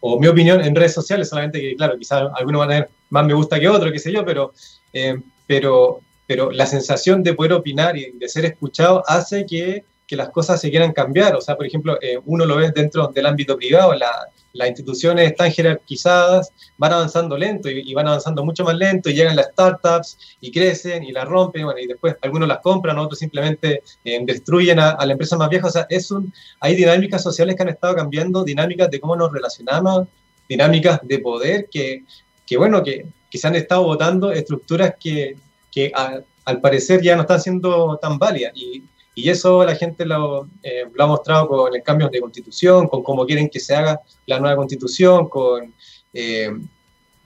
o 0.00 0.20
mi 0.20 0.28
opinión 0.28 0.60
en 0.60 0.74
redes 0.74 0.94
sociales, 0.94 1.28
solamente 1.28 1.60
que, 1.60 1.76
claro, 1.76 1.98
quizás 1.98 2.28
algunos 2.34 2.60
van 2.60 2.70
a 2.70 2.72
tener 2.72 2.90
más 3.10 3.24
me 3.24 3.34
gusta 3.34 3.58
que 3.58 3.68
otro, 3.68 3.90
qué 3.90 3.98
sé 3.98 4.12
yo, 4.12 4.24
pero, 4.24 4.52
eh, 4.92 5.20
pero, 5.46 6.00
pero 6.26 6.50
la 6.50 6.66
sensación 6.66 7.22
de 7.22 7.34
poder 7.34 7.54
opinar 7.54 7.96
y 7.96 8.12
de 8.12 8.28
ser 8.28 8.44
escuchado 8.44 9.02
hace 9.06 9.46
que 9.46 9.84
que 10.08 10.16
las 10.16 10.30
cosas 10.30 10.58
se 10.60 10.70
quieran 10.70 10.92
cambiar. 10.92 11.36
O 11.36 11.40
sea, 11.40 11.54
por 11.54 11.66
ejemplo, 11.66 11.98
eh, 12.00 12.18
uno 12.24 12.46
lo 12.46 12.56
ve 12.56 12.72
dentro 12.74 13.08
del 13.08 13.26
ámbito 13.26 13.56
privado, 13.56 13.92
las 13.94 14.68
instituciones 14.68 15.30
están 15.30 15.52
jerarquizadas, 15.52 16.50
van 16.78 16.94
avanzando 16.94 17.36
lento 17.36 17.68
y, 17.68 17.92
van 17.92 18.08
avanzando 18.08 18.42
mucho 18.42 18.64
más 18.64 18.74
lento 18.74 19.10
y 19.10 19.14
llegan 19.14 19.36
las 19.36 19.48
startups 19.48 20.18
y 20.40 20.50
crecen 20.50 21.04
y 21.04 21.12
la 21.12 21.26
rompen, 21.26 21.66
bueno, 21.66 21.78
y 21.78 21.86
después 21.86 22.16
algunos 22.22 22.48
las 22.48 22.60
compran, 22.60 22.98
otros 22.98 23.18
simplemente 23.18 23.82
eh, 24.02 24.18
destruyen 24.24 24.80
a, 24.80 24.96
la 25.04 25.12
empresa 25.12 25.36
más 25.36 25.50
vieja. 25.50 25.66
O 25.66 25.70
sea, 25.70 25.86
es 25.90 26.10
un, 26.10 26.32
hay 26.60 26.74
dinámicas 26.74 27.22
sociales 27.22 27.54
que 27.54 27.62
han 27.62 27.68
estado 27.68 27.94
cambiando, 27.94 28.44
dinámicas 28.44 28.90
de 28.90 28.98
cómo 29.00 29.14
nos 29.14 29.30
relacionamos, 29.30 30.08
dinámicas 30.48 31.00
de 31.02 31.18
poder 31.18 31.68
que, 31.70 32.04
que 32.46 32.56
bueno, 32.56 32.82
que, 32.82 33.06
que 33.30 33.36
se 33.36 33.46
han 33.46 33.56
estado 33.56 33.84
votando 33.84 34.32
estructuras 34.32 34.94
que, 34.98 35.36
que 35.70 35.92
al 35.94 36.60
parecer 36.62 37.02
ya 37.02 37.14
no 37.14 37.22
están 37.22 37.42
siendo 37.42 37.98
tan 37.98 38.18
válidas. 38.18 38.52
Y, 38.54 38.82
y 39.18 39.30
eso 39.30 39.64
la 39.64 39.74
gente 39.74 40.06
lo, 40.06 40.48
eh, 40.62 40.84
lo, 40.94 41.04
ha 41.04 41.06
mostrado 41.08 41.48
con 41.48 41.74
el 41.74 41.82
cambio 41.82 42.08
de 42.08 42.20
constitución, 42.20 42.86
con 42.86 43.02
cómo 43.02 43.26
quieren 43.26 43.48
que 43.48 43.58
se 43.58 43.74
haga 43.74 44.00
la 44.26 44.38
nueva 44.38 44.54
constitución, 44.54 45.28
con, 45.28 45.74
eh, 46.12 46.50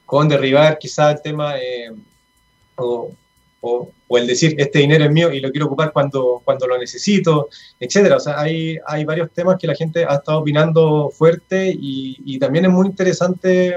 con 0.06 0.26
derribar 0.26 0.78
quizá 0.78 1.10
el 1.10 1.20
tema 1.20 1.58
eh, 1.58 1.90
o, 2.76 3.12
o, 3.60 3.92
el 4.16 4.26
decir 4.26 4.54
este 4.56 4.78
dinero 4.78 5.04
es 5.04 5.10
mío 5.10 5.30
y 5.32 5.40
lo 5.40 5.50
quiero 5.50 5.66
ocupar 5.66 5.92
cuando, 5.92 6.40
cuando 6.42 6.66
lo 6.66 6.78
necesito, 6.78 7.48
etcétera. 7.78 8.16
O 8.16 8.20
sea, 8.20 8.40
hay, 8.40 8.78
hay 8.86 9.04
varios 9.04 9.30
temas 9.30 9.58
que 9.58 9.66
la 9.66 9.74
gente 9.74 10.06
ha 10.06 10.14
estado 10.14 10.38
opinando 10.38 11.10
fuerte 11.10 11.70
y, 11.78 12.16
y 12.24 12.38
también 12.38 12.64
es 12.64 12.70
muy 12.70 12.86
interesante, 12.86 13.76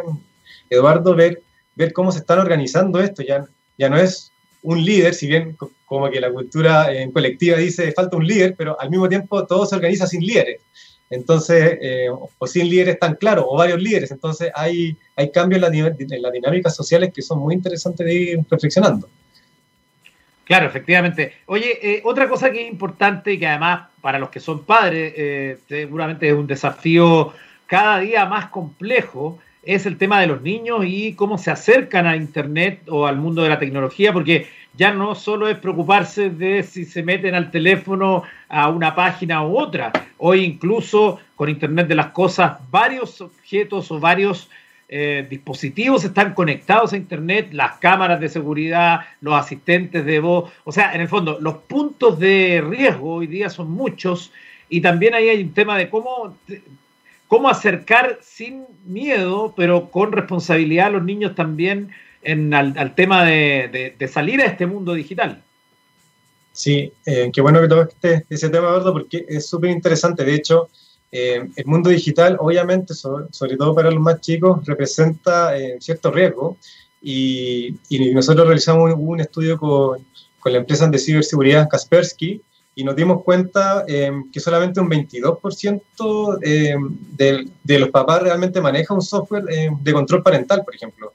Eduardo, 0.70 1.16
ver, 1.16 1.42
ver 1.76 1.92
cómo 1.92 2.14
se 2.14 2.20
están 2.20 2.40
organizando 2.40 3.02
esto. 3.02 3.24
Ya, 3.24 3.46
ya 3.78 3.90
no 3.90 3.98
es 3.98 4.32
un 4.66 4.84
líder, 4.84 5.14
si 5.14 5.28
bien 5.28 5.56
como 5.86 6.10
que 6.10 6.20
la 6.20 6.32
cultura 6.32 6.92
en 6.92 7.12
colectiva 7.12 7.58
dice 7.58 7.92
falta 7.92 8.18
un 8.18 8.26
líder, 8.26 8.56
pero 8.58 8.80
al 8.80 8.90
mismo 8.90 9.08
tiempo 9.08 9.46
todo 9.46 9.66
se 9.66 9.76
organiza 9.76 10.08
sin 10.08 10.22
líderes. 10.22 10.62
Entonces, 11.10 11.78
eh, 11.82 12.10
o 12.10 12.48
sin 12.48 12.68
líderes 12.68 12.98
tan 13.00 13.16
claros, 13.16 13.46
o 13.48 13.56
varios 13.56 13.80
líderes. 13.80 14.10
Entonces, 14.10 14.52
hay, 14.56 14.98
hay 15.16 15.32
cambios 15.32 15.62
en, 15.72 15.82
la, 15.82 16.18
las 16.18 16.34
dinámicas 16.34 16.76
sociales 16.76 17.12
que 17.14 17.22
son 17.22 17.40
muy 17.40 17.54
interesantes 17.54 18.06
de 18.06 18.14
ir 18.14 18.40
reflexionando. 18.50 19.08
Claro, 20.46 20.68
efectivamente. 20.68 21.34
Oye, 21.46 21.80
eh, 21.82 22.02
otra 22.04 22.28
cosa 22.28 22.52
que 22.52 22.64
es 22.64 22.72
importante 22.72 23.34
y 23.34 23.40
que 23.40 23.48
además 23.48 23.90
para 24.02 24.18
los 24.18 24.30
que 24.30 24.40
son 24.40 24.64
padres 24.64 25.14
eh, 25.16 25.58
seguramente 25.68 26.28
es 26.28 26.34
un 26.34 26.48
desafío 26.48 27.34
cada 27.68 28.00
día 28.00 28.26
más 28.26 28.50
complejo, 28.50 29.40
es 29.66 29.86
el 29.86 29.98
tema 29.98 30.22
de 30.22 30.28
los 30.28 30.42
niños 30.42 30.86
y 30.86 31.14
cómo 31.14 31.38
se 31.38 31.52
acercan 31.52 32.06
a 32.06 32.16
Internet 32.16 32.82
o 32.88 33.08
al 33.08 33.18
mundo 33.18 33.42
de 33.42 33.50
la 33.50 33.60
tecnología, 33.60 34.14
porque 34.14 34.48
ya 34.78 34.94
no 34.94 35.16
solo 35.16 35.50
es 35.50 35.58
preocuparse 35.58 36.30
de 36.30 36.64
si 36.64 36.86
se 36.86 37.02
meten 37.02 37.34
al 37.34 37.50
teléfono 37.50 38.24
a 38.48 38.70
una 38.70 38.94
página 38.94 39.46
u 39.46 39.58
otra. 39.58 39.92
Hoy 40.18 40.44
incluso 40.44 41.20
con 41.36 41.50
Internet 41.50 41.88
de 41.88 41.96
las 41.96 42.08
Cosas, 42.08 42.60
varios 42.70 43.22
objetos 43.22 43.92
o 43.92 44.00
varios 44.00 44.50
eh, 44.88 45.26
dispositivos 45.28 46.04
están 46.04 46.36
conectados 46.36 46.94
a 46.94 46.98
Internet, 46.98 47.50
las 47.52 47.78
cámaras 47.78 48.20
de 48.20 48.30
seguridad, 48.30 49.02
los 49.22 49.34
asistentes 49.34 50.06
de 50.06 50.20
voz. 50.20 50.52
O 50.64 50.72
sea, 50.72 50.94
en 50.94 51.02
el 51.02 51.08
fondo, 51.08 51.40
los 51.40 51.56
puntos 51.56 52.20
de 52.20 52.64
riesgo 52.68 53.16
hoy 53.16 53.28
día 53.28 53.50
son 53.50 53.72
muchos 53.72 54.32
y 54.70 54.82
también 54.82 55.16
ahí 55.16 55.30
hay 55.30 55.42
un 55.42 55.54
tema 55.54 55.78
de 55.78 55.90
cómo 55.90 56.38
cómo 57.36 57.50
acercar 57.50 58.20
sin 58.22 58.66
miedo, 58.86 59.54
pero 59.58 59.92
con 59.92 60.14
responsabilidad 60.14 60.88
a 60.88 60.92
los 60.92 61.04
niños 61.04 61.36
también 61.36 61.90
en, 62.22 62.54
al, 62.54 62.96
tema 62.96 63.26
de, 63.26 63.94
salir 64.10 64.40
a 64.40 64.46
este 64.46 64.66
mundo 64.66 64.94
digital. 64.94 65.44
Sí, 66.54 66.94
eh, 67.06 67.30
qué 67.34 67.42
bueno 67.42 67.60
que 67.60 67.68
tocaste 67.68 68.26
ese 68.30 68.48
tema, 68.48 68.72
¿verdad? 68.72 68.94
Porque 68.94 69.26
es 69.28 69.50
súper 69.50 69.72
interesante. 69.72 70.24
De 70.24 70.34
hecho, 70.34 70.70
eh, 71.12 71.46
el 71.54 71.66
mundo 71.66 71.90
digital, 71.90 72.38
obviamente, 72.40 72.94
sobre, 72.94 73.58
todo 73.58 73.76
para 73.76 73.92
los 73.92 74.00
más 74.00 74.22
chicos, 74.22 74.66
representa 74.66 75.58
eh, 75.58 75.76
cierto 75.82 76.12
riesgo. 76.12 76.58
Y, 77.02 77.76
nosotros 78.14 78.48
realizamos 78.48 78.94
un, 78.96 79.20
estudio 79.20 79.58
con, 79.58 80.08
con, 80.40 80.54
la 80.54 80.60
empresa 80.60 80.88
de 80.88 80.98
ciberseguridad 80.98 81.68
Kaspersky, 81.68 82.42
y 82.76 82.84
nos 82.84 82.96
dimos 82.96 83.24
cuenta 83.24 83.86
eh, 83.88 84.12
que 84.32 84.40
solamente 84.42 84.82
un 84.82 84.90
22% 84.90 86.40
eh, 86.44 86.76
de, 87.12 87.48
de, 87.64 87.80
los 87.80 87.90
papás 87.90 88.22
realmente 88.22 88.60
maneja 88.60 88.94
un 88.94 89.02
software 89.02 89.46
eh, 89.50 89.70
de 89.82 89.94
control 89.94 90.22
parental, 90.22 90.64
por 90.64 90.76
ejemplo. 90.76 91.14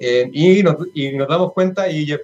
Y 0.00 0.62
nos, 0.62 0.76
y, 0.92 1.12
nos, 1.12 1.28
damos 1.28 1.52
cuenta, 1.52 1.90
y, 1.90 2.14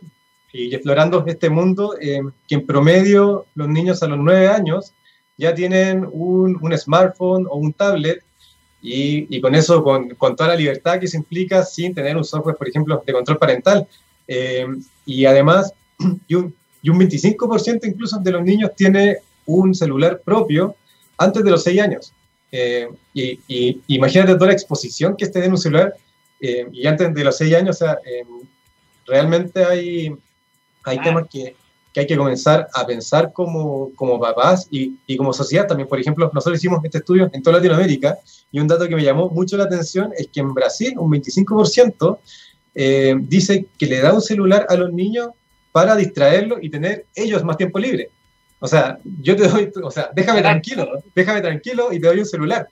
y 0.52 0.74
explorando 0.74 1.24
este 1.26 1.48
mundo, 1.48 1.94
que 1.98 2.54
en 2.54 2.66
promedio 2.66 3.46
los 3.54 3.68
niños 3.68 4.02
a 4.02 4.08
los 4.08 4.18
9 4.18 4.48
años 4.48 4.92
ya 5.38 5.54
tienen 5.54 6.06
un, 6.10 6.58
un 6.60 6.76
smartphone 6.76 7.46
o 7.48 7.56
un 7.56 7.72
tablet 7.72 8.22
y, 8.82 9.34
y, 9.34 9.40
con 9.40 9.54
eso, 9.54 9.82
con, 9.82 10.10
con, 10.10 10.36
toda 10.36 10.50
la 10.50 10.56
libertad 10.56 10.98
que 10.98 11.06
se 11.06 11.16
implica 11.16 11.64
sin 11.64 11.94
tener 11.94 12.16
un 12.16 12.24
software, 12.24 12.56
por 12.56 12.68
ejemplo, 12.68 13.02
de 13.06 13.12
control 13.12 13.38
parental. 13.38 13.86
y 15.06 15.24
además, 15.24 15.72
y 16.28 16.34
un, 16.34 16.54
y 16.82 16.90
un 16.90 16.98
25% 16.98 17.86
incluso 17.86 18.18
de 18.18 18.32
los 18.32 18.42
niños 18.42 18.70
tiene 18.76 19.18
un 19.46 19.74
celular 19.74 20.20
propio 20.24 20.76
antes 21.18 21.44
de 21.44 21.50
los 21.50 21.62
6 21.62 21.80
años. 21.80 22.12
Eh, 22.52 22.88
y, 23.14 23.80
imagínate 23.88 24.34
toda 24.34 24.48
la 24.48 24.52
exposición 24.52 25.16
que 25.16 25.24
esté 25.24 25.44
en 25.44 25.52
un 25.52 25.58
celular 25.58 25.94
eh, 26.40 26.66
y 26.72 26.86
antes 26.86 27.12
de 27.14 27.24
los 27.24 27.36
6 27.36 27.54
años, 27.54 27.76
o 27.76 27.78
sea, 27.78 27.98
eh, 28.04 28.24
realmente 29.06 29.64
hay, 29.64 30.12
hay 30.84 31.00
temas 31.00 31.26
que, 31.30 31.54
que, 31.92 32.00
hay 32.00 32.06
que 32.06 32.16
comenzar 32.16 32.68
a 32.72 32.86
pensar 32.86 33.32
como, 33.32 33.92
como 33.94 34.18
papás 34.18 34.66
y, 34.70 34.96
y, 35.06 35.16
como 35.16 35.32
sociedad 35.32 35.66
también. 35.66 35.88
Por 35.88 36.00
ejemplo, 36.00 36.30
nosotros 36.32 36.58
hicimos 36.58 36.82
este 36.84 36.98
estudio 36.98 37.30
en 37.32 37.42
toda 37.42 37.56
Latinoamérica 37.56 38.18
y 38.50 38.58
un 38.58 38.66
dato 38.66 38.88
que 38.88 38.96
me 38.96 39.04
llamó 39.04 39.28
mucho 39.28 39.56
la 39.56 39.64
atención 39.64 40.12
es 40.16 40.28
que 40.28 40.40
en 40.40 40.54
Brasil 40.54 40.94
un 40.98 41.10
25% 41.10 42.18
dice 43.28 43.66
que 43.76 43.86
le 43.86 44.00
da 44.00 44.14
un 44.14 44.22
celular 44.22 44.64
a 44.68 44.76
los 44.76 44.92
niños 44.92 45.30
para 45.72 45.96
distraerlo 45.96 46.58
y 46.60 46.70
tener 46.70 47.06
ellos 47.14 47.44
más 47.44 47.56
tiempo 47.56 47.78
libre. 47.78 48.10
O 48.58 48.66
sea, 48.66 48.98
yo 49.20 49.36
te 49.36 49.48
doy, 49.48 49.70
o 49.82 49.90
sea, 49.90 50.10
déjame 50.14 50.42
tranquilo, 50.42 50.90
déjame 51.14 51.40
tranquilo 51.40 51.92
y 51.92 52.00
te 52.00 52.06
doy 52.06 52.18
un 52.18 52.26
celular. 52.26 52.68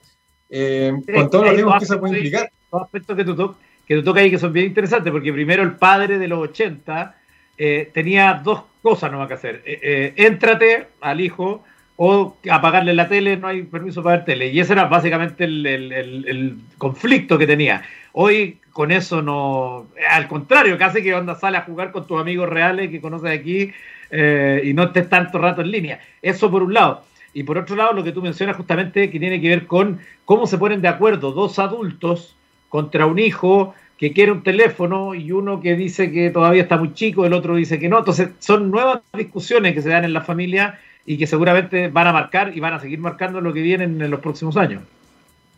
Eh, 0.49 0.93
con 1.13 1.29
todos 1.29 1.45
los 1.45 1.53
riesgos 1.53 1.77
que 1.79 1.85
eso 1.85 1.99
puede 1.99 2.15
implicar. 2.15 2.51
Dos 2.71 2.83
aspectos 2.83 3.15
que 3.17 3.23
tú, 3.23 3.55
que 3.87 3.95
te 3.95 4.03
toca 4.03 4.19
ahí 4.19 4.29
que 4.29 4.37
son 4.37 4.53
bien 4.53 4.67
interesantes, 4.67 5.11
porque 5.11 5.33
primero 5.33 5.63
el 5.63 5.75
padre 5.75 6.19
de 6.19 6.27
los 6.27 6.39
80 6.39 7.15
eh, 7.57 7.89
tenía 7.93 8.39
dos 8.43 8.63
cosas 8.81 9.11
nomás 9.11 9.27
que 9.27 9.33
hacer. 9.33 9.63
Eh, 9.65 9.79
eh, 9.81 10.13
éntrate 10.15 10.87
al 11.01 11.19
hijo 11.19 11.63
o 11.97 12.37
apagarle 12.49 12.93
la 12.93 13.09
tele, 13.09 13.35
no 13.35 13.47
hay 13.47 13.63
permiso 13.63 14.01
para 14.01 14.17
ver 14.17 14.25
tele. 14.25 14.47
Y 14.47 14.59
ese 14.59 14.73
era 14.73 14.85
básicamente 14.85 15.43
el, 15.43 16.57
conflicto 16.77 17.37
que 17.37 17.45
tenía. 17.45 17.81
Hoy 18.13 18.58
con 18.71 18.91
eso 18.91 19.21
no, 19.21 19.87
al 20.09 20.27
contrario, 20.27 20.77
casi 20.77 21.01
que 21.01 21.13
onda 21.13 21.35
sale 21.35 21.57
a 21.57 21.61
jugar 21.61 21.91
con 21.91 22.07
tus 22.07 22.19
amigos 22.19 22.49
reales 22.49 22.89
que 22.89 23.01
conoces 23.01 23.31
aquí 23.31 23.71
y 24.11 24.73
no 24.73 24.83
estés 24.83 25.07
tanto 25.07 25.37
rato 25.37 25.61
en 25.61 25.71
línea. 25.71 25.99
Eso 26.21 26.49
por 26.49 26.63
un 26.63 26.73
lado. 26.73 27.03
Y 27.33 27.43
por 27.43 27.57
otro 27.57 27.75
lado, 27.75 27.93
lo 27.93 28.03
que 28.03 28.11
tú 28.11 28.21
mencionas 28.21 28.57
justamente 28.57 29.09
que 29.09 29.19
tiene 29.19 29.39
que 29.39 29.49
ver 29.49 29.67
con 29.67 29.99
cómo 30.25 30.47
se 30.47 30.57
ponen 30.57 30.81
de 30.81 30.87
acuerdo 30.87 31.31
dos 31.31 31.59
adultos 31.59 32.35
contra 32.69 33.05
un 33.05 33.19
hijo 33.19 33.75
que 33.97 34.13
quiere 34.13 34.31
un 34.31 34.43
teléfono 34.43 35.13
y 35.13 35.31
uno 35.31 35.59
que 35.59 35.75
dice 35.75 36.11
que 36.11 36.29
todavía 36.29 36.63
está 36.63 36.77
muy 36.77 36.93
chico, 36.93 37.25
el 37.25 37.33
otro 37.33 37.55
dice 37.55 37.79
que 37.79 37.89
no. 37.89 37.99
Entonces, 37.99 38.29
son 38.39 38.71
nuevas 38.71 39.01
discusiones 39.13 39.73
que 39.73 39.81
se 39.81 39.89
dan 39.89 40.05
en 40.05 40.13
la 40.13 40.21
familia 40.21 40.79
y 41.05 41.17
que 41.17 41.27
seguramente 41.27 41.89
van 41.89 42.07
a 42.07 42.13
marcar 42.13 42.55
y 42.55 42.59
van 42.59 42.73
a 42.73 42.79
seguir 42.79 42.99
marcando 42.99 43.41
lo 43.41 43.53
que 43.53 43.61
viene 43.61 43.83
en 43.83 44.09
los 44.09 44.21
próximos 44.21 44.55
años. 44.55 44.83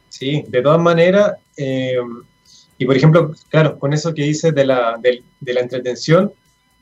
Sí, 0.10 0.43
de 0.47 0.62
todas 0.62 0.82
maneras, 0.82 1.34
eh, 1.56 1.97
y 2.82 2.86
por 2.86 2.98
ejemplo, 2.98 3.32
claro, 3.50 3.78
con 3.78 3.94
eso 3.94 4.12
que 4.12 4.24
dices 4.24 4.56
de 4.56 4.65
la, 4.65 4.98
de, 5.00 5.24
de 5.39 5.54
la 5.54 5.60
entretención, 5.60 6.34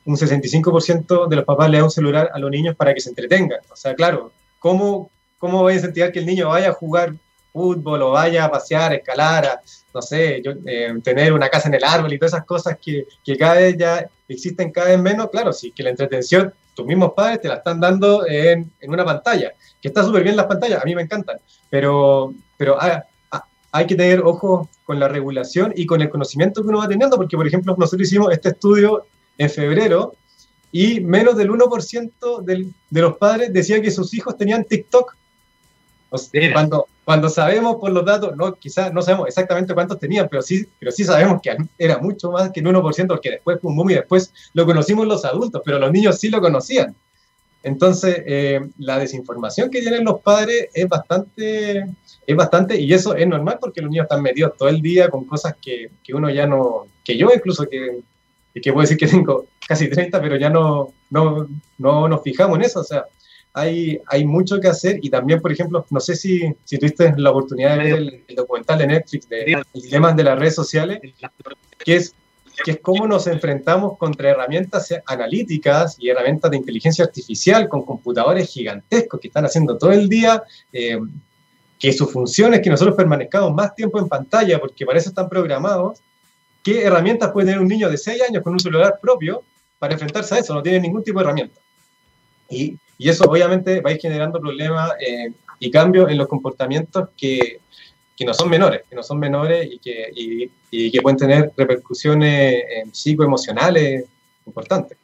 un 0.06 0.16
65% 0.16 1.28
de 1.28 1.36
los 1.36 1.44
papás 1.44 1.70
le 1.70 1.76
dan 1.76 1.84
un 1.84 1.92
celular 1.92 2.32
a 2.34 2.40
los 2.40 2.50
niños 2.50 2.74
para 2.78 2.94
que 2.94 3.02
se 3.02 3.10
entretengan. 3.10 3.60
O 3.70 3.76
sea, 3.76 3.94
claro, 3.96 4.32
¿cómo, 4.60 5.12
cómo 5.38 5.62
voy 5.62 5.74
a 5.74 5.76
incentivar 5.76 6.14
que 6.14 6.20
el 6.20 6.26
niño 6.26 6.48
vaya 6.48 6.70
a 6.70 6.74
jugar 6.74 7.16
fútbol 7.52 8.02
o 8.02 8.12
vaya 8.12 8.46
a 8.46 8.50
pasear, 8.50 8.94
escalar, 8.94 9.46
a, 9.46 9.62
no 9.94 10.02
sé, 10.02 10.42
yo, 10.42 10.54
eh, 10.66 10.94
tener 11.04 11.34
una 11.34 11.50
casa 11.50 11.68
en 11.68 11.74
el 11.74 11.84
árbol 11.84 12.14
y 12.14 12.18
todas 12.18 12.32
esas 12.32 12.46
cosas 12.46 12.78
que, 12.82 13.06
que, 13.26 13.36
cada 13.36 13.56
vez 13.56 13.76
ya 13.78 14.10
existen 14.30 14.72
cada 14.72 14.88
vez 14.88 15.00
menos, 15.00 15.30
claro, 15.30 15.52
sí, 15.52 15.74
que 15.74 15.84
la 15.84 15.90
entretención, 15.90 16.54
tus 16.76 16.86
mismos 16.86 17.12
padres 17.14 17.42
te 17.42 17.50
la 17.50 17.56
están 17.56 17.82
dando 17.82 18.26
en, 18.26 18.72
en 18.80 18.90
una 18.90 19.04
pantalla, 19.04 19.52
que 19.82 19.90
está 19.90 20.02
súper 20.06 20.24
bien 20.24 20.38
las 20.38 20.46
pantallas, 20.46 20.82
a 20.82 20.86
mí 20.86 20.96
me 20.96 21.02
encantan, 21.02 21.40
pero, 21.70 22.34
pero 22.56 22.82
hay, 22.82 23.00
hay 23.72 23.86
que 23.86 23.96
tener 23.96 24.22
ojo 24.22 24.70
con 24.86 25.00
la 25.00 25.08
regulación 25.08 25.74
y 25.76 25.86
con 25.86 26.02
el 26.02 26.10
conocimiento 26.10 26.62
que 26.62 26.70
uno 26.70 26.80
va 26.80 26.88
teniendo, 26.88 27.18
porque 27.18 27.38
por 27.38 27.48
ejemplo 27.48 27.76
nosotros 27.78 28.08
hicimos 28.08 28.32
este 28.32 28.50
estudio 28.50 29.06
en 29.38 29.50
febrero 29.50 30.14
y 30.72 31.00
menos 31.00 31.36
del 31.38 31.50
1% 31.50 32.44
del, 32.44 32.74
de 32.90 33.02
los 33.02 33.18
padres 33.18 33.52
decía 33.52 33.82
que 33.82 33.92
sus 33.92 34.14
hijos 34.14 34.38
tenían 34.38 34.64
TikTok. 34.64 35.16
cuando, 36.54 36.88
cuando 37.04 37.30
sabemos 37.30 37.78
por 37.78 37.92
los 37.92 38.06
datos, 38.06 38.36
no, 38.36 38.54
quizás 38.54 38.94
no 38.94 39.02
sabemos 39.02 39.28
exactamente 39.28 39.74
cuántos 39.74 40.00
tenían, 40.00 40.28
pero 40.30 40.42
sí, 40.42 40.68
pero 40.80 40.92
sí 40.92 41.04
sabemos 41.04 41.42
que 41.42 41.56
era 41.78 41.98
mucho 42.00 42.32
más 42.32 42.52
que 42.52 42.60
el 42.60 42.68
1%, 42.68 43.08
porque 43.08 43.32
después 43.32 43.60
un 43.64 43.76
boom 43.76 43.92
y 43.92 43.96
después 43.96 44.34
lo 44.54 44.66
conocimos 44.66 45.08
los 45.08 45.26
adultos, 45.26 45.62
pero 45.64 45.80
los 45.80 45.92
niños 45.92 46.20
sí 46.20 46.30
lo 46.30 46.42
conocían. 46.42 46.96
Entonces, 47.64 48.24
eh, 48.26 48.62
la 48.78 49.00
desinformación 49.00 49.70
que 49.70 49.82
tienen 49.82 50.06
los 50.06 50.22
padres 50.22 50.70
es 50.74 50.88
bastante, 50.88 51.86
es 52.32 52.38
bastante, 52.38 52.80
y 52.80 52.94
eso 52.94 53.15
es 53.15 53.28
normal 53.28 53.58
porque 53.60 53.82
los 53.82 53.89
niños 53.89 54.04
están 54.04 54.22
metidos 54.22 54.56
todo 54.56 54.70
el 54.70 54.82
día 54.82 55.10
con 55.10 55.26
cosas 55.26 55.56
que, 55.60 55.89
que 56.04 56.13
uno 56.13 56.30
ya 56.30 56.46
no, 56.46 56.86
que 57.04 57.18
yo 57.18 57.30
incluso 57.34 57.65
que, 57.68 58.02
que 58.54 58.72
puedo 58.72 58.82
decir 58.82 58.98
que 58.98 59.08
tengo 59.08 59.46
casi 59.68 59.89
30, 59.89 60.22
pero 60.22 60.36
ya 60.36 60.50
no, 60.50 60.94
no, 61.10 61.48
no 61.80 62.08
nos 62.08 62.22
fijamos 62.22 62.58
en 62.60 62.65
eso, 62.65 62.82
o 62.82 62.84
sea, 62.84 63.06
hay, 63.54 64.00
hay 64.06 64.26
mucho 64.26 64.60
que 64.60 64.68
hacer 64.68 65.00
y 65.02 65.10
también, 65.10 65.42
por 65.42 65.52
ejemplo, 65.52 65.84
no 65.89 66.00
sé 66.00 66.15
si, 66.15 66.44
si 66.63 66.78
tuviste 66.78 67.12
la 67.18 67.32
oportunidad 67.32 67.78
de 67.78 67.84
ver 67.84 68.24
el, 68.28 68.36
documental 68.36 68.78
de 68.78 68.88
Netflix 68.88 69.28
de 69.28 69.63
dilemas 69.74 70.15
de 70.15 70.24
las 70.24 70.38
redes 70.38 70.54
sociales, 70.54 71.00
que 71.84 71.96
es, 71.96 72.13
que 72.63 72.72
es 72.72 72.80
cómo 72.80 73.08
nos 73.08 73.26
enfrentamos 73.26 73.98
contra 73.98 74.30
herramientas 74.30 74.94
analíticas 75.08 75.96
y 76.00 76.10
herramientas 76.10 76.52
de 76.52 76.58
inteligencia 76.58 77.06
artificial 77.06 77.68
con 77.68 77.84
computadores 77.84 78.50
gigantescos 78.50 79.20
que 79.20 79.30
están 79.30 79.46
haciendo 79.46 79.80
todo 79.80 79.92
el 79.92 80.08
día. 80.08 80.44
Eh, 80.72 81.00
que 81.80 81.94
su 81.94 82.06
función 82.08 82.54
es 82.54 82.60
que 82.60 82.70
nosotros 82.70 82.96
permanezcamos 82.96 83.54
más 83.54 83.74
tiempo 83.74 84.00
en 84.00 84.10
pantalla 84.10 84.60
porque 84.60 84.86
para 84.86 85.00
eso 85.00 85.10
están 85.10 85.30
programados. 85.30 86.00
¿Qué 86.62 86.84
herramientas 86.84 87.32
puede 87.32 87.48
tener 87.48 87.62
un 87.62 87.70
niño 87.70 87.89
de 87.89 87.98
6 87.98 88.22
años 88.22 88.44
con 88.44 88.52
un 88.52 88.60
celular 88.60 89.00
propio 89.02 89.44
para 89.80 89.94
enfrentarse 89.94 90.36
a 90.36 90.39
eso? 90.39 90.54
No 90.54 90.62
tiene 90.62 90.82
ningún 90.82 91.04
tipo 91.04 91.20
de 91.20 91.24
herramienta. 91.24 91.60
Y, 92.50 92.78
eso 93.00 93.24
obviamente 93.24 93.80
va 93.80 93.92
a 93.92 93.94
ir 93.94 94.02
generando 94.02 94.42
problemas 94.42 94.92
eh, 95.00 95.32
y 95.58 95.72
cambios 95.72 96.12
en 96.12 96.18
los 96.18 96.28
comportamientos 96.28 97.08
que, 97.15 97.62
no 98.26 98.34
son 98.34 98.50
menores, 98.50 98.82
que 98.89 98.96
no 98.98 99.02
son 99.02 99.18
menores 99.18 99.70
y 99.72 99.80
que, 99.80 100.12
y, 100.13 100.52
y 100.70 100.92
que 100.92 101.02
pueden 101.02 101.18
tener 101.18 101.54
repercusiones 101.56 102.56
eh, 102.56 102.84
psicoemocionales 102.92 104.04
importantes. 104.46 104.98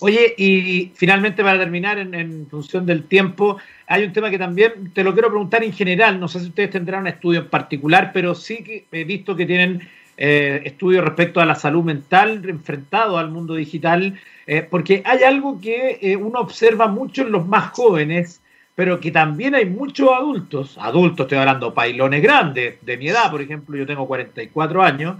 Oye, 0.00 0.34
y 0.36 0.92
finalmente 0.94 1.42
para 1.42 1.58
terminar, 1.58 1.98
en, 1.98 2.14
en, 2.14 2.46
función 2.48 2.86
del 2.86 3.04
tiempo, 3.04 3.58
hay 3.86 4.04
un 4.04 4.12
tema 4.12 4.30
que 4.30 4.38
también 4.38 4.92
te 4.94 5.04
lo 5.04 5.12
quiero 5.12 5.28
preguntar 5.28 5.62
en 5.62 5.72
general, 5.72 6.18
no 6.18 6.28
sé 6.28 6.40
si 6.40 6.46
ustedes 6.46 6.70
tendrán 6.70 7.02
un 7.02 7.08
estudio 7.08 7.40
en 7.40 7.48
particular, 7.48 8.10
pero 8.12 8.34
sí 8.34 8.64
que 8.64 8.86
he 8.90 9.04
visto 9.04 9.36
que 9.36 9.46
tienen 9.46 9.82
eh, 10.22 10.60
estudios 10.66 11.02
respecto 11.02 11.40
a 11.40 11.46
la 11.46 11.54
salud 11.54 11.82
mental 11.82 12.42
enfrentado 12.46 13.16
al 13.16 13.30
mundo 13.30 13.54
digital, 13.54 14.20
eh, 14.46 14.60
porque 14.68 15.02
hay 15.06 15.22
algo 15.22 15.58
que 15.58 15.98
eh, 16.02 16.14
uno 16.14 16.40
observa 16.40 16.88
mucho 16.88 17.22
en 17.22 17.32
los 17.32 17.46
más 17.46 17.70
jóvenes, 17.70 18.42
pero 18.74 19.00
que 19.00 19.10
también 19.12 19.54
hay 19.54 19.64
muchos 19.64 20.10
adultos, 20.10 20.76
adultos 20.78 21.24
estoy 21.24 21.38
hablando, 21.38 21.72
pailones 21.72 22.22
grandes, 22.22 22.74
de 22.82 22.96
mi 22.98 23.08
edad, 23.08 23.30
por 23.30 23.40
ejemplo, 23.40 23.78
yo 23.78 23.86
tengo 23.86 24.06
44 24.06 24.82
años, 24.82 25.16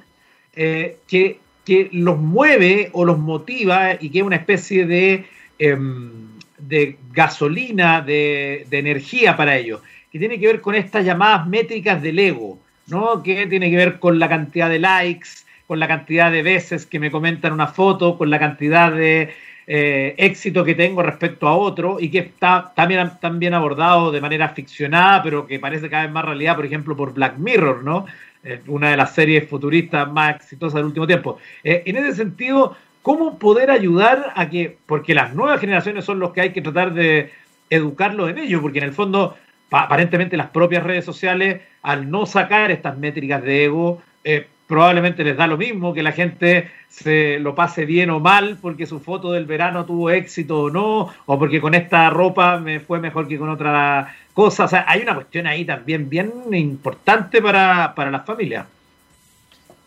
que, 0.52 1.40
que 1.64 1.88
los 1.92 2.18
mueve 2.18 2.90
o 2.92 3.04
los 3.04 3.18
motiva 3.18 3.94
y 4.00 4.10
que 4.10 4.20
es 4.20 4.24
una 4.24 4.36
especie 4.36 4.86
de, 4.86 5.26
em, 5.58 6.10
de 6.58 6.96
gasolina, 7.12 8.00
de, 8.00 8.66
de 8.68 8.78
energía 8.78 9.36
para 9.36 9.56
ellos, 9.56 9.80
que 10.10 10.18
tiene 10.18 10.38
que 10.40 10.46
ver 10.46 10.60
con 10.60 10.74
estas 10.74 11.04
llamadas 11.04 11.46
métricas 11.46 12.02
del 12.02 12.18
ego 12.18 12.58
¿no? 12.90 13.22
Que 13.22 13.46
tiene 13.46 13.70
que 13.70 13.76
ver 13.76 13.98
con 13.98 14.18
la 14.18 14.28
cantidad 14.28 14.68
de 14.68 14.78
likes, 14.78 15.28
con 15.66 15.78
la 15.78 15.88
cantidad 15.88 16.30
de 16.30 16.42
veces 16.42 16.86
que 16.86 16.98
me 16.98 17.10
comentan 17.10 17.52
una 17.52 17.68
foto, 17.68 18.18
con 18.18 18.28
la 18.28 18.38
cantidad 18.38 18.92
de 18.92 19.32
eh, 19.66 20.14
éxito 20.18 20.64
que 20.64 20.74
tengo 20.74 21.02
respecto 21.02 21.46
a 21.46 21.56
otro 21.56 21.98
y 22.00 22.10
que 22.10 22.18
está 22.18 22.72
también, 22.74 23.12
también 23.20 23.54
abordado 23.54 24.10
de 24.10 24.20
manera 24.20 24.48
ficcionada, 24.50 25.22
pero 25.22 25.46
que 25.46 25.60
parece 25.60 25.88
cada 25.88 26.04
vez 26.04 26.12
más 26.12 26.24
realidad, 26.24 26.56
por 26.56 26.66
ejemplo, 26.66 26.96
por 26.96 27.14
Black 27.14 27.38
Mirror, 27.38 27.84
¿no? 27.84 28.06
Eh, 28.42 28.62
una 28.68 28.90
de 28.90 28.96
las 28.96 29.14
series 29.14 29.46
futuristas 29.48 30.10
más 30.10 30.36
exitosas 30.36 30.76
del 30.76 30.86
último 30.86 31.06
tiempo. 31.06 31.38
Eh, 31.62 31.82
en 31.84 31.96
ese 31.96 32.14
sentido, 32.14 32.74
¿cómo 33.02 33.38
poder 33.38 33.70
ayudar 33.70 34.32
a 34.34 34.48
que, 34.48 34.78
porque 34.86 35.14
las 35.14 35.34
nuevas 35.34 35.60
generaciones 35.60 36.06
son 36.06 36.20
los 36.20 36.32
que 36.32 36.40
hay 36.40 36.52
que 36.52 36.62
tratar 36.62 36.94
de 36.94 37.30
educarlos 37.68 38.30
en 38.30 38.38
ello, 38.38 38.62
porque 38.62 38.78
en 38.78 38.84
el 38.84 38.92
fondo 38.94 39.36
aparentemente 39.70 40.38
las 40.38 40.48
propias 40.50 40.82
redes 40.82 41.04
sociales, 41.04 41.60
al 41.82 42.10
no 42.10 42.24
sacar 42.24 42.70
estas 42.70 42.96
métricas 42.96 43.42
de 43.42 43.64
ego, 43.64 44.02
eh, 44.24 44.46
probablemente 44.70 45.24
les 45.24 45.36
da 45.36 45.48
lo 45.48 45.58
mismo 45.58 45.92
que 45.92 46.02
la 46.02 46.12
gente 46.12 46.70
se 46.88 47.40
lo 47.40 47.56
pase 47.56 47.84
bien 47.84 48.08
o 48.10 48.20
mal 48.20 48.56
porque 48.62 48.86
su 48.86 49.00
foto 49.00 49.32
del 49.32 49.44
verano 49.44 49.84
tuvo 49.84 50.10
éxito 50.10 50.62
o 50.62 50.70
no, 50.70 51.08
o 51.26 51.38
porque 51.40 51.60
con 51.60 51.74
esta 51.74 52.08
ropa 52.08 52.58
me 52.58 52.78
fue 52.78 53.00
mejor 53.00 53.26
que 53.26 53.36
con 53.36 53.48
otra 53.48 54.14
cosa. 54.32 54.66
O 54.66 54.68
sea, 54.68 54.84
hay 54.86 55.02
una 55.02 55.16
cuestión 55.16 55.48
ahí 55.48 55.64
también 55.64 56.08
bien 56.08 56.32
importante 56.52 57.42
para, 57.42 57.92
para 57.96 58.12
las 58.12 58.24
familias. 58.24 58.66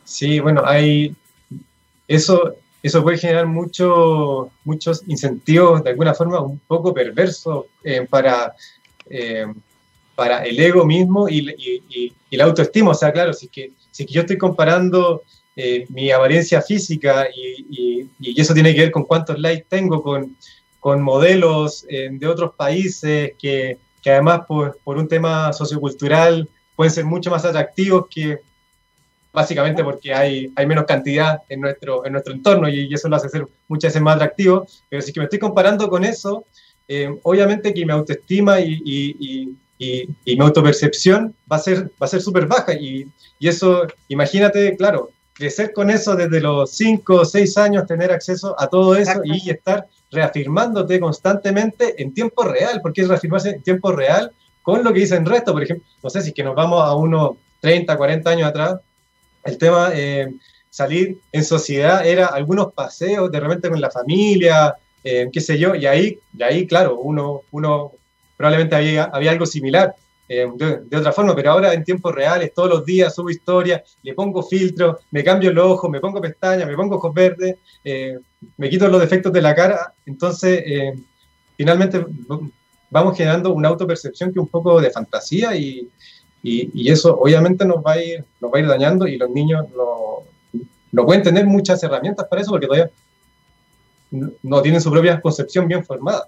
Sí, 0.04 0.41
bueno, 0.41 0.62
hay 0.65 1.15
eso, 2.06 2.56
eso 2.84 3.02
puede 3.04 3.17
generar 3.17 3.48
mucho, 3.48 4.52
muchos 4.65 5.02
incentivos 5.08 5.82
de 5.82 5.91
alguna 5.91 6.13
forma 6.13 6.41
un 6.41 6.60
poco 6.60 6.93
perversos 6.93 7.67
eh, 7.86 8.06
para 8.10 8.54
eh, 9.10 9.46
para 10.15 10.43
el 10.43 10.60
ego 10.60 10.86
mismo 10.86 11.28
y, 11.28 12.13
y, 12.30 12.38
la 12.38 12.46
autoestima. 12.46 12.91
O 12.91 12.96
sea, 12.96 13.12
claro, 13.12 13.34
si 13.34 13.48
que, 13.48 13.72
si 13.93 14.06
yo 14.08 14.21
estoy 14.21 14.38
comparando 14.38 15.23
eh, 15.56 15.86
mi 15.89 16.12
apariencia 16.12 16.62
física 16.62 17.27
y, 17.34 18.10
eso 18.36 18.53
tiene 18.53 18.73
que 18.73 18.82
ver 18.82 18.91
con 18.91 19.03
cuántos 19.03 19.38
likes 19.39 19.67
tengo 19.69 20.01
con, 20.01 21.01
modelos 21.01 21.86
eh, 21.88 22.10
de 22.12 22.27
otros 22.27 22.56
países 22.56 23.34
que, 23.39 23.77
que 24.01 24.12
además 24.12 24.41
por, 24.47 24.77
un 24.86 25.08
tema 25.08 25.53
sociocultural 25.53 26.49
pueden 26.75 26.91
ser 26.91 27.06
mucho 27.06 27.29
más 27.29 27.45
atractivos 27.45 28.08
que 28.10 28.39
básicamente 29.32 29.84
porque 29.84 30.13
hay, 30.13 30.51
hay 30.56 30.65
menos 30.65 30.86
cantidad 30.86 31.41
en 31.49 31.62
nuestro, 31.62 32.06
en 32.06 32.13
nuestro 32.13 32.34
entorno 32.34 32.67
y, 32.67 32.93
eso 32.93 33.08
lo 33.08 33.15
hace 33.15 33.29
ser 33.29 33.47
muchas 33.67 33.89
veces 33.89 34.01
más 34.01 34.15
atractivo. 34.15 34.67
Pero 34.89 35.01
si 35.01 35.13
que 35.13 35.19
me 35.19 35.25
estoy 35.25 35.39
comparando 35.39 35.89
con 35.89 36.03
eso, 36.03 36.45
eh, 36.88 37.10
obviamente 37.23 37.73
que 37.73 37.86
mi 37.86 37.91
autoestima 37.91 38.60
y, 38.60 39.56
mi 40.26 40.39
autopercepción 40.39 41.36
va 41.52 41.58
a 41.58 41.60
ser 41.60 41.86
va 42.02 42.06
a 42.06 42.08
ser 42.08 42.22
súper 42.22 42.48
baja. 42.48 42.74
Y, 42.74 43.07
y, 43.39 43.47
eso, 43.47 43.88
imagínate, 44.07 44.76
claro, 44.78 45.10
crecer 45.34 45.74
con 45.74 45.89
eso 45.89 46.16
desde 46.16 46.39
los 46.41 46.72
5 46.72 47.16
o 47.16 47.26
6 47.26 47.57
años, 47.57 47.88
tener 47.88 48.12
acceso 48.12 48.55
a 48.60 48.68
todo 48.68 48.95
eso 48.95 49.22
y 49.24 49.49
estar 49.49 49.88
reafirmándote 50.12 50.99
constantemente 50.99 52.01
en 52.01 52.14
tiempo 52.14 52.43
real, 52.43 52.80
porque 52.82 53.01
es 53.01 53.07
reafirmarse 53.07 53.49
en 53.49 53.64
tiempo 53.64 53.91
real 53.91 54.32
con 54.62 54.84
lo 54.84 54.93
que 54.93 55.01
dicen 55.01 55.24
el 55.24 55.30
resto, 55.30 55.51
por 55.51 55.64
ejemplo, 55.64 55.86
no 56.01 56.10
sé 56.10 56.22
si 56.22 56.30
es 56.30 56.34
que 56.34 56.43
nos 56.43 56.55
vamos 56.55 56.82
a 56.82 56.95
unos 56.95 57.32
30, 57.60 57.97
40 57.97 58.30
años 58.30 58.47
atrás, 58.47 58.80
el 59.43 59.57
tema, 59.57 59.91
eh, 59.93 60.34
salir 60.70 61.20
en 61.32 61.43
sociedad 61.43 62.05
era 62.05 62.28
algunos 62.28 62.74
paseos 62.74 63.30
de 63.30 63.39
repente 63.39 63.70
con 63.70 63.82
la 63.82 63.91
familia, 63.91 64.76
eh, 65.03 65.30
qué 65.32 65.41
sé 65.41 65.60
yo, 65.60 65.76
y 65.76 65.86
ahí, 65.86 66.18
y 66.38 66.43
ahí 66.43 66.66
claro, 66.66 66.97
uno, 66.99 67.41
uno 67.51 67.91
probablemente 68.44 68.76
había, 68.76 69.06
había 69.06 69.32
algo 69.32 69.46
similar. 69.46 69.96
Eh, 70.28 70.46
de, 70.58 70.98
otra 70.98 71.14
forma, 71.14 71.34
pero 71.34 71.52
ahora 71.52 71.74
en 71.74 71.86
tiempos 71.86 72.14
reales, 72.14 72.54
todos 72.54 72.70
los 72.70 72.86
días 72.86 73.16
subo 73.16 73.30
historia, 73.30 73.82
le 74.02 74.14
pongo 74.14 74.44
filtro, 74.44 75.00
me 75.12 75.24
cambio 75.24 75.50
el 75.50 75.58
ojo, 75.58 75.88
me 75.88 76.02
pongo 76.02 76.20
pestañas, 76.20 76.68
me 76.68 76.76
pongo 76.76 76.98
ojos 76.98 77.14
verdes, 77.14 77.56
me 78.58 78.70
quito 78.70 78.89
los 78.89 79.00
defectos 79.00 79.32
de 79.32 79.41
la 79.41 79.56
cara, 79.56 79.94
entonces 80.06 80.64
finalmente 81.56 82.06
vamos 82.89 83.18
generando 83.18 83.54
una 83.54 83.70
autopercepción 83.70 84.34
que 84.34 84.39
es 84.39 84.44
un 84.44 84.50
poco 84.50 84.82
de 84.82 84.91
fantasía 84.91 85.56
y, 85.56 85.89
y, 86.41 86.89
eso 86.91 87.18
obviamente 87.18 87.64
nos 87.64 87.78
va, 87.78 87.94
a 87.94 88.04
ir, 88.04 88.26
nos 88.41 88.52
va 88.52 88.58
a 88.58 88.62
ir 88.62 88.68
dañando 88.68 89.08
y 89.08 89.18
los 89.18 89.30
niños 89.30 89.66
no, 89.76 90.24
no 90.91 91.06
pueden 91.06 91.24
tener 91.24 91.46
muchas 91.46 91.82
herramientas 91.82 92.28
para 92.28 92.41
eso 92.41 92.52
porque 92.52 92.68
todavía 92.68 92.91
no 94.41 94.62
tienen 94.62 94.82
su 94.82 94.91
propia 94.91 95.22
concepción 95.22 95.68
bien 95.68 95.86
formada. 95.86 96.28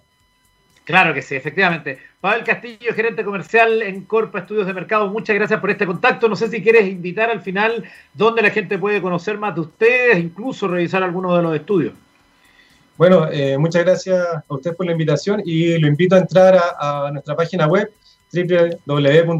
Claro 0.85 1.13
que 1.13 1.21
sí, 1.23 1.35
efectivamente. 1.35 1.97
Pavel 2.21 2.43
Castillo, 2.43 2.93
gerente 2.93 3.25
comercial 3.25 3.81
en 3.81 4.05
Corpa 4.05 4.39
Estudios 4.39 4.67
de 4.67 4.73
Mercado, 4.73 5.09
muchas 5.09 5.35
gracias 5.35 5.59
por 5.59 5.71
este 5.71 5.85
contacto. 5.85 6.29
No 6.29 6.35
sé 6.35 6.47
si 6.47 6.61
quieres 6.61 6.87
invitar 6.87 7.29
al 7.31 7.41
final 7.41 7.83
dónde 8.13 8.43
la 8.43 8.51
gente 8.51 8.77
puede 8.77 9.01
conocer 9.01 9.37
más 9.39 9.55
de 9.55 9.61
ustedes, 9.61 10.19
incluso 10.19 10.67
revisar 10.67 11.01
algunos 11.01 11.35
de 11.35 11.43
los 11.43 11.55
estudios. 11.55 11.93
Bueno, 12.97 13.27
eh, 13.31 13.57
muchas 13.57 13.83
gracias 13.83 14.23
a 14.25 14.43
ustedes 14.47 14.77
por 14.77 14.85
la 14.85 14.93
invitación 14.93 15.41
y 15.43 15.77
lo 15.79 15.87
invito 15.87 16.15
a 16.15 16.19
entrar 16.19 16.57
a 16.79 17.09
nuestra 17.11 17.35
página 17.35 17.67
web 17.67 17.91
www.corpa.cl 18.85 19.35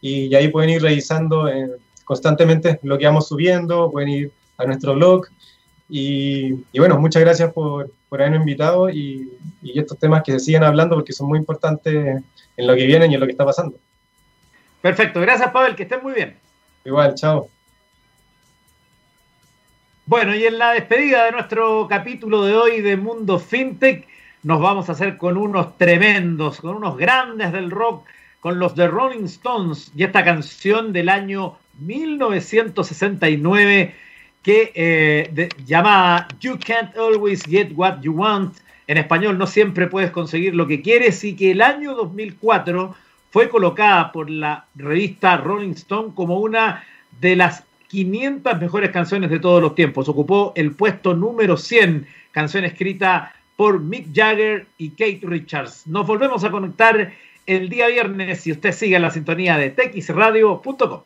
y 0.00 0.34
ahí 0.34 0.48
pueden 0.48 0.70
ir 0.70 0.82
revisando 0.82 1.48
eh, 1.48 1.68
constantemente 2.04 2.78
lo 2.84 2.96
que 2.96 3.06
vamos 3.06 3.28
subiendo, 3.28 3.90
pueden 3.90 4.08
ir 4.08 4.32
a 4.56 4.64
nuestro 4.64 4.94
blog 4.94 5.26
y, 5.88 6.78
bueno, 6.78 6.98
muchas 6.98 7.22
gracias 7.22 7.52
por, 7.52 7.90
por 8.08 8.20
habernos 8.20 8.40
invitado 8.40 8.90
y, 8.90 9.32
y, 9.62 9.78
estos 9.78 9.98
temas 9.98 10.22
que 10.22 10.32
se 10.32 10.40
siguen 10.40 10.64
hablando 10.64 10.96
porque 10.96 11.12
son 11.12 11.28
muy 11.28 11.38
importantes 11.38 12.22
en 12.56 12.66
lo 12.66 12.74
que 12.74 12.86
viene 12.86 13.06
y 13.06 13.14
en 13.14 13.20
lo 13.20 13.26
que 13.26 13.32
está 13.32 13.46
pasando. 13.46 13.78
Perfecto, 14.82 15.20
gracias 15.20 15.50
Pavel, 15.50 15.74
que 15.74 15.84
estén 15.84 16.02
muy 16.02 16.12
bien. 16.12 16.36
Igual, 16.84 17.14
chao. 17.14 17.48
Bueno, 20.04 20.34
y 20.34 20.44
en 20.44 20.58
la 20.58 20.72
despedida 20.72 21.26
de 21.26 21.32
nuestro 21.32 21.86
capítulo 21.88 22.44
de 22.44 22.54
hoy 22.54 22.80
de 22.80 22.96
Mundo 22.96 23.38
FinTech, 23.38 24.06
nos 24.42 24.60
vamos 24.60 24.88
a 24.88 24.92
hacer 24.92 25.18
con 25.18 25.36
unos 25.36 25.76
tremendos, 25.76 26.60
con 26.60 26.76
unos 26.76 26.96
grandes 26.96 27.52
del 27.52 27.70
rock, 27.70 28.06
con 28.40 28.58
los 28.58 28.74
de 28.74 28.88
Rolling 28.88 29.24
Stones 29.24 29.92
y 29.94 30.04
esta 30.04 30.24
canción 30.24 30.92
del 30.92 31.08
año 31.08 31.58
1969 31.80 33.94
que 34.42 34.72
eh, 34.74 35.48
llamada 35.64 36.28
You 36.40 36.58
Can't 36.64 36.96
Always 36.96 37.42
Get 37.44 37.72
What 37.74 38.00
You 38.00 38.12
Want. 38.12 38.56
En 38.86 38.96
español, 38.96 39.36
no 39.36 39.46
siempre 39.46 39.86
puedes 39.86 40.10
conseguir 40.10 40.54
lo 40.54 40.66
que 40.66 40.80
quieres 40.80 41.22
y 41.22 41.36
que 41.36 41.50
el 41.50 41.60
año 41.60 41.94
2004 41.94 42.94
fue 43.30 43.48
colocada 43.48 44.10
por 44.12 44.30
la 44.30 44.66
revista 44.74 45.36
Rolling 45.36 45.72
Stone 45.72 46.12
como 46.14 46.40
una 46.40 46.84
de 47.20 47.36
las 47.36 47.64
500 47.88 48.60
mejores 48.60 48.90
canciones 48.90 49.30
de 49.30 49.40
todos 49.40 49.60
los 49.60 49.74
tiempos. 49.74 50.08
Ocupó 50.08 50.52
el 50.56 50.72
puesto 50.72 51.14
número 51.14 51.56
100, 51.56 52.06
canción 52.32 52.64
escrita 52.64 53.34
por 53.56 53.80
Mick 53.80 54.14
Jagger 54.14 54.66
y 54.78 54.90
Kate 54.90 55.20
Richards. 55.22 55.86
Nos 55.86 56.06
volvemos 56.06 56.44
a 56.44 56.50
conectar 56.50 57.12
el 57.46 57.68
día 57.68 57.88
viernes 57.88 58.40
si 58.40 58.52
usted 58.52 58.72
sigue 58.72 58.98
la 58.98 59.10
sintonía 59.10 59.56
de 59.56 59.70
texradio.com. 59.70 61.02